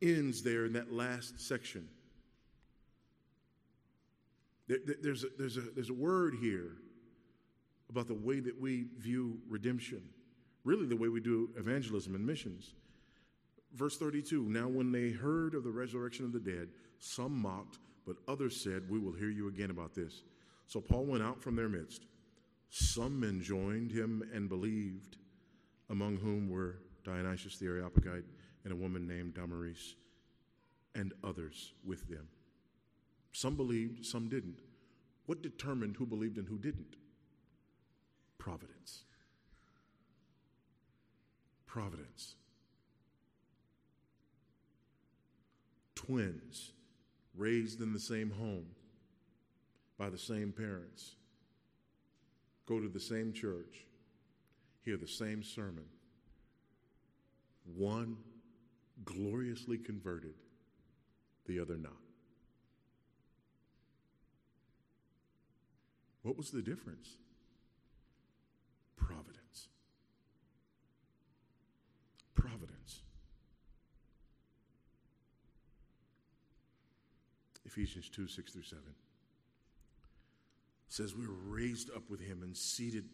ends 0.00 0.42
there 0.42 0.64
in 0.64 0.72
that 0.74 0.92
last 0.92 1.40
section. 1.40 1.88
There's 4.68 5.24
a, 5.24 5.28
there's, 5.38 5.56
a, 5.56 5.62
there's 5.74 5.90
a 5.90 5.94
word 5.94 6.36
here 6.40 6.72
about 7.90 8.06
the 8.06 8.14
way 8.14 8.38
that 8.38 8.60
we 8.60 8.84
view 8.98 9.38
redemption, 9.48 10.02
really, 10.64 10.86
the 10.86 10.96
way 10.96 11.08
we 11.08 11.20
do 11.20 11.48
evangelism 11.56 12.14
and 12.14 12.24
missions. 12.24 12.74
Verse 13.74 13.96
32 13.96 14.42
Now, 14.42 14.68
when 14.68 14.92
they 14.92 15.10
heard 15.10 15.54
of 15.54 15.64
the 15.64 15.70
resurrection 15.70 16.24
of 16.24 16.32
the 16.32 16.40
dead, 16.40 16.68
some 16.98 17.32
mocked, 17.40 17.78
but 18.06 18.16
others 18.26 18.60
said, 18.62 18.88
We 18.88 18.98
will 18.98 19.12
hear 19.12 19.30
you 19.30 19.48
again 19.48 19.70
about 19.70 19.94
this. 19.94 20.22
So 20.66 20.80
Paul 20.80 21.06
went 21.06 21.22
out 21.22 21.42
from 21.42 21.56
their 21.56 21.68
midst. 21.68 22.06
Some 22.70 23.18
men 23.18 23.40
joined 23.40 23.90
him 23.90 24.22
and 24.34 24.48
believed, 24.48 25.16
among 25.88 26.18
whom 26.18 26.50
were 26.50 26.76
Dionysius 27.04 27.56
the 27.58 27.66
Areopagite 27.66 28.24
and 28.64 28.72
a 28.72 28.76
woman 28.76 29.06
named 29.06 29.34
Damaris, 29.34 29.94
and 30.94 31.12
others 31.24 31.72
with 31.86 32.08
them. 32.08 32.28
Some 33.32 33.56
believed, 33.56 34.04
some 34.04 34.28
didn't. 34.28 34.60
What 35.26 35.42
determined 35.42 35.96
who 35.96 36.06
believed 36.06 36.38
and 36.38 36.48
who 36.48 36.58
didn't? 36.58 36.96
Providence. 38.36 39.04
Providence. 41.66 42.34
Twins 45.98 46.70
raised 47.36 47.80
in 47.80 47.92
the 47.92 47.98
same 47.98 48.30
home 48.30 48.66
by 49.98 50.08
the 50.08 50.16
same 50.16 50.52
parents, 50.52 51.16
go 52.66 52.78
to 52.78 52.88
the 52.88 53.00
same 53.00 53.32
church, 53.32 53.84
hear 54.84 54.96
the 54.96 55.08
same 55.08 55.42
sermon. 55.42 55.86
One 57.76 58.16
gloriously 59.04 59.76
converted, 59.76 60.34
the 61.46 61.58
other 61.58 61.76
not. 61.76 61.92
What 66.22 66.36
was 66.36 66.52
the 66.52 66.62
difference? 66.62 67.08
Providence. 68.96 69.37
Ephesians 77.68 78.08
2 78.08 78.26
6 78.26 78.52
through 78.52 78.62
7 78.62 78.82
says, 80.88 81.14
We 81.14 81.26
were 81.26 81.34
raised 81.44 81.90
up 81.94 82.08
with 82.10 82.20
him 82.20 82.42
and 82.42 82.56
seated 82.56 83.04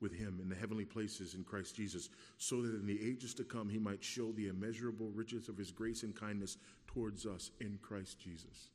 with 0.00 0.12
him 0.12 0.38
in 0.42 0.48
the 0.48 0.54
heavenly 0.54 0.84
places 0.84 1.34
in 1.34 1.44
Christ 1.44 1.76
Jesus, 1.76 2.08
so 2.38 2.62
that 2.62 2.74
in 2.74 2.86
the 2.86 3.00
ages 3.06 3.34
to 3.34 3.44
come 3.44 3.68
he 3.68 3.78
might 3.78 4.02
show 4.02 4.32
the 4.32 4.48
immeasurable 4.48 5.10
riches 5.14 5.48
of 5.48 5.56
his 5.56 5.70
grace 5.70 6.02
and 6.02 6.14
kindness 6.14 6.56
towards 6.86 7.26
us 7.26 7.50
in 7.60 7.78
Christ 7.82 8.18
Jesus 8.18 8.70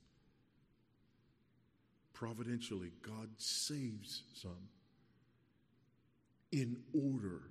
providentially, 2.15 2.91
God 3.03 3.29
saves 3.37 4.23
some 4.33 4.69
in 6.51 6.77
order 6.93 7.41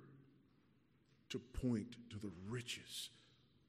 to 1.29 1.39
point 1.39 1.95
to 2.09 2.17
the 2.17 2.31
riches 2.49 3.09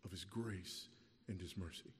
of 0.04 0.10
His 0.10 0.24
grace 0.24 0.88
and 1.28 1.40
His 1.40 1.56
mercy. 1.56 1.92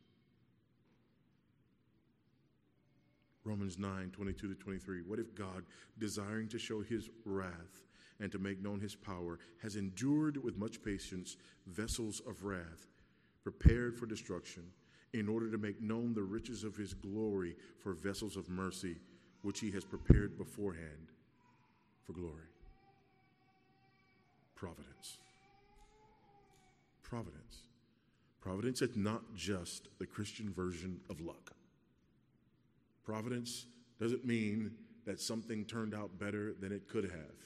Romans 3.47 3.78
9, 3.78 4.11
22 4.11 4.49
to 4.49 4.55
23. 4.55 5.03
What 5.03 5.18
if 5.18 5.34
God, 5.34 5.64
desiring 5.99 6.49
to 6.49 6.59
show 6.59 6.80
his 6.82 7.09
wrath 7.24 7.82
and 8.20 8.32
to 8.32 8.38
make 8.38 8.62
known 8.62 8.80
his 8.80 8.94
power, 8.94 9.38
has 9.62 9.76
endured 9.76 10.42
with 10.42 10.59
much 10.59 10.82
patience 10.82 11.36
vessels 11.66 12.20
of 12.26 12.44
wrath, 12.44 12.88
prepared 13.44 13.97
for 13.97 14.07
destruction? 14.07 14.64
in 15.12 15.28
order 15.28 15.51
to 15.51 15.59
make 15.59 15.80
known 15.80 16.12
the 16.12 16.22
riches 16.22 16.62
of 16.62 16.76
his 16.76 16.92
glory 16.92 17.57
for 17.78 17.94
vessels 17.94 18.36
of 18.36 18.49
mercy, 18.49 18.97
which 19.42 19.61
he 19.61 19.70
has 19.70 19.84
prepared 19.84 20.36
beforehand 20.36 21.12
for 22.05 22.12
glory. 22.12 22.49
Providence. 24.55 25.18
Providence. 27.03 27.62
Providence 28.40 28.82
is 28.82 28.97
not 28.97 29.22
just 29.34 29.88
the 29.99 30.07
Christian 30.07 30.53
version 30.53 31.01
of 31.09 31.20
luck. 31.20 31.53
Providence 33.07 33.66
doesn't 34.00 34.26
mean 34.26 34.72
that 35.07 35.20
something 35.20 35.64
turned 35.64 35.94
out 35.94 36.18
better 36.18 36.52
than 36.52 36.72
it 36.72 36.88
could 36.88 37.04
have. 37.04 37.36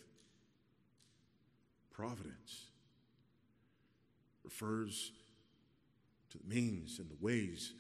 Providence 1.92 2.70
refers 4.42 5.12
to 6.30 6.38
the 6.38 6.48
means 6.48 6.98
and 6.98 7.10
the 7.10 7.24
ways 7.24 7.74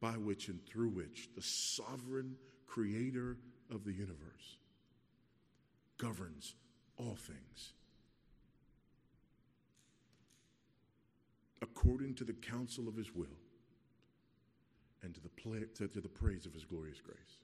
by 0.00 0.12
which 0.12 0.46
and 0.48 0.64
through 0.64 0.90
which 0.90 1.28
the 1.34 1.42
sovereign 1.42 2.36
creator 2.68 3.36
of 3.74 3.84
the 3.84 3.92
universe 3.92 4.58
governs 5.98 6.54
all 6.96 7.16
things 7.16 7.72
according 11.60 12.14
to 12.14 12.24
the 12.24 12.32
counsel 12.32 12.88
of 12.88 12.96
his 12.96 13.14
will 13.14 13.26
and 15.02 15.14
to 15.14 15.20
the, 15.20 15.28
play, 15.28 15.60
to, 15.76 15.88
to 15.88 16.00
the 16.00 16.08
praise 16.08 16.46
of 16.46 16.52
his 16.52 16.64
glorious 16.64 17.00
grace. 17.00 17.38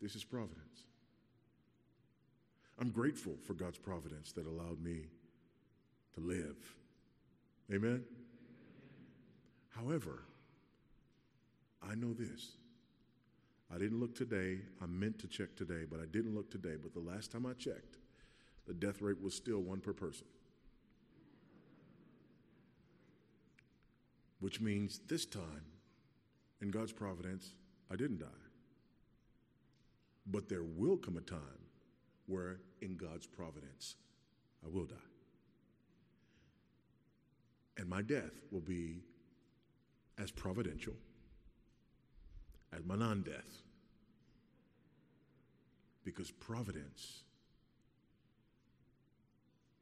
This 0.00 0.14
is 0.14 0.24
providence. 0.24 0.84
I'm 2.78 2.90
grateful 2.90 3.34
for 3.46 3.54
God's 3.54 3.78
providence 3.78 4.32
that 4.32 4.46
allowed 4.46 4.82
me 4.82 5.06
to 6.14 6.20
live 6.20 6.56
Amen? 7.72 8.04
However, 9.70 10.22
I 11.82 11.94
know 11.94 12.12
this 12.12 12.52
I 13.74 13.78
didn't 13.78 13.98
look 13.98 14.14
today. 14.14 14.60
I 14.80 14.86
meant 14.86 15.18
to 15.20 15.26
check 15.26 15.56
today, 15.56 15.84
but 15.90 15.98
I 15.98 16.04
didn't 16.04 16.34
look 16.34 16.50
today. 16.50 16.76
But 16.80 16.92
the 16.92 17.00
last 17.00 17.32
time 17.32 17.46
I 17.46 17.54
checked, 17.54 17.96
the 18.66 18.74
death 18.74 19.00
rate 19.00 19.20
was 19.20 19.34
still 19.34 19.60
one 19.60 19.80
per 19.80 19.92
person. 19.92 20.26
Which 24.44 24.60
means 24.60 25.00
this 25.08 25.24
time, 25.24 25.64
in 26.60 26.70
God's 26.70 26.92
providence, 26.92 27.54
I 27.90 27.96
didn't 27.96 28.18
die. 28.18 28.42
But 30.26 30.50
there 30.50 30.64
will 30.64 30.98
come 30.98 31.16
a 31.16 31.22
time 31.22 31.64
where, 32.26 32.58
in 32.82 32.98
God's 32.98 33.26
providence, 33.26 33.94
I 34.62 34.68
will 34.68 34.84
die. 34.84 34.96
And 37.78 37.88
my 37.88 38.02
death 38.02 38.32
will 38.50 38.60
be 38.60 39.00
as 40.18 40.30
providential 40.30 40.92
as 42.70 42.84
my 42.84 42.96
non 42.96 43.22
death. 43.22 43.62
Because 46.04 46.30
providence 46.30 47.22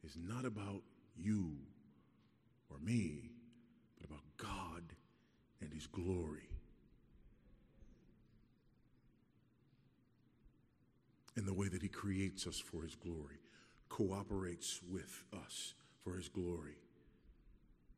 is 0.04 0.16
not 0.16 0.44
about 0.44 0.82
you 1.16 1.56
or 2.70 2.78
me, 2.78 3.31
God 4.42 4.82
and 5.60 5.72
His 5.72 5.86
glory. 5.86 6.48
And 11.36 11.46
the 11.46 11.54
way 11.54 11.68
that 11.68 11.82
He 11.82 11.88
creates 11.88 12.46
us 12.46 12.58
for 12.58 12.82
His 12.82 12.94
glory, 12.94 13.38
cooperates 13.88 14.80
with 14.90 15.24
us 15.32 15.74
for 16.02 16.16
His 16.16 16.28
glory, 16.28 16.76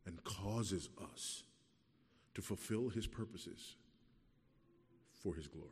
and 0.06 0.22
causes 0.22 0.88
us 1.12 1.42
to 2.34 2.42
fulfill 2.42 2.90
His 2.90 3.06
purposes 3.06 3.76
for 5.22 5.34
His 5.34 5.46
glory. 5.46 5.70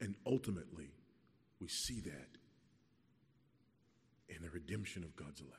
And 0.00 0.14
ultimately, 0.26 0.90
we 1.60 1.68
see 1.68 2.00
that 2.00 2.38
in 4.28 4.42
the 4.42 4.50
redemption 4.50 5.02
of 5.02 5.16
God's 5.16 5.40
elect. 5.40 5.54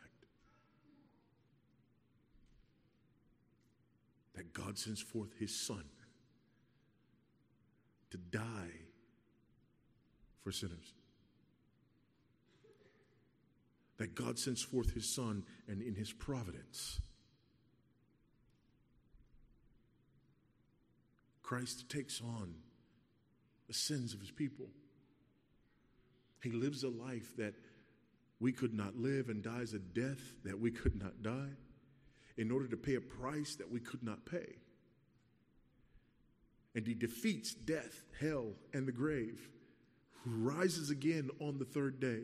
That 4.35 4.53
God 4.69 4.77
sends 4.77 5.01
forth 5.01 5.33
His 5.39 5.59
Son 5.65 5.83
to 8.11 8.17
die 8.17 8.69
for 10.43 10.51
sinners. 10.51 10.93
That 13.97 14.13
God 14.13 14.37
sends 14.37 14.61
forth 14.61 14.93
His 14.93 15.11
Son 15.11 15.43
and 15.67 15.81
in 15.81 15.95
His 15.95 16.11
providence, 16.11 17.01
Christ 21.41 21.89
takes 21.89 22.21
on 22.21 22.53
the 23.67 23.73
sins 23.73 24.13
of 24.13 24.19
his 24.19 24.29
people. 24.29 24.67
He 26.43 26.51
lives 26.51 26.83
a 26.83 26.89
life 26.89 27.35
that 27.37 27.55
we 28.39 28.51
could 28.51 28.75
not 28.75 28.95
live 28.95 29.29
and 29.29 29.41
dies 29.41 29.73
a 29.73 29.79
death 29.79 30.21
that 30.45 30.59
we 30.59 30.69
could 30.69 30.95
not 30.95 31.23
die 31.23 31.55
in 32.39 32.51
order 32.51 32.67
to 32.67 32.77
pay 32.77 32.95
a 32.95 33.01
price 33.01 33.55
that 33.55 33.69
we 33.69 33.81
could 33.81 34.01
not 34.01 34.25
pay. 34.25 34.55
And 36.73 36.87
he 36.87 36.93
defeats 36.93 37.53
death, 37.53 38.05
hell, 38.17 38.53
and 38.73 38.87
the 38.87 38.93
grave, 38.93 39.49
who 40.23 40.31
rises 40.31 40.89
again 40.89 41.29
on 41.41 41.59
the 41.59 41.65
third 41.65 41.99
day 41.99 42.21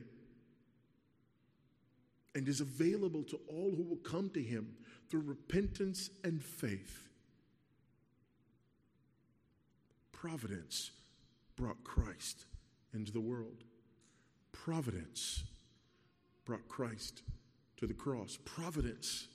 and 2.34 2.48
is 2.48 2.62
available 2.62 3.24
to 3.24 3.40
all 3.50 3.74
who 3.76 3.84
will 3.84 3.98
come 3.98 4.30
to 4.30 4.42
him 4.42 4.78
through 5.10 5.22
repentance 5.22 6.10
and 6.24 6.42
faith. 6.42 7.10
Providence 10.14 10.92
brought 11.58 11.84
Christ 11.84 12.46
into 12.94 13.12
the 13.12 13.20
world. 13.20 13.66
Providence 14.54 15.44
brought 16.46 16.68
Christ 16.70 17.22
to 17.78 17.86
the 17.86 17.94
cross. 17.94 18.38
Providence 18.46 19.28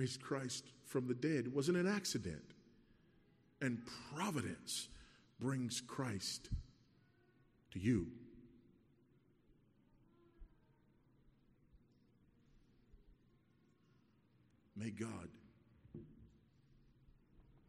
raised 0.00 0.22
Christ 0.22 0.64
from 0.86 1.06
the 1.06 1.14
dead. 1.14 1.52
Wasn't 1.52 1.76
an 1.76 1.86
accident. 1.86 2.42
And 3.60 3.78
providence 4.14 4.88
brings 5.38 5.82
Christ 5.82 6.48
to 7.72 7.78
you. 7.78 8.06
May 14.74 14.90
God 14.90 15.28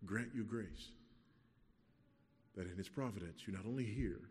grant 0.06 0.30
you 0.34 0.46
grace 0.46 0.92
that 2.56 2.66
in 2.66 2.78
His 2.78 2.88
providence 2.88 3.42
you 3.46 3.54
not 3.54 3.66
only 3.66 3.84
hear, 3.84 4.22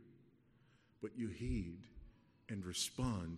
but 1.02 1.10
you 1.14 1.28
heed 1.28 1.80
and 2.48 2.64
respond 2.64 3.28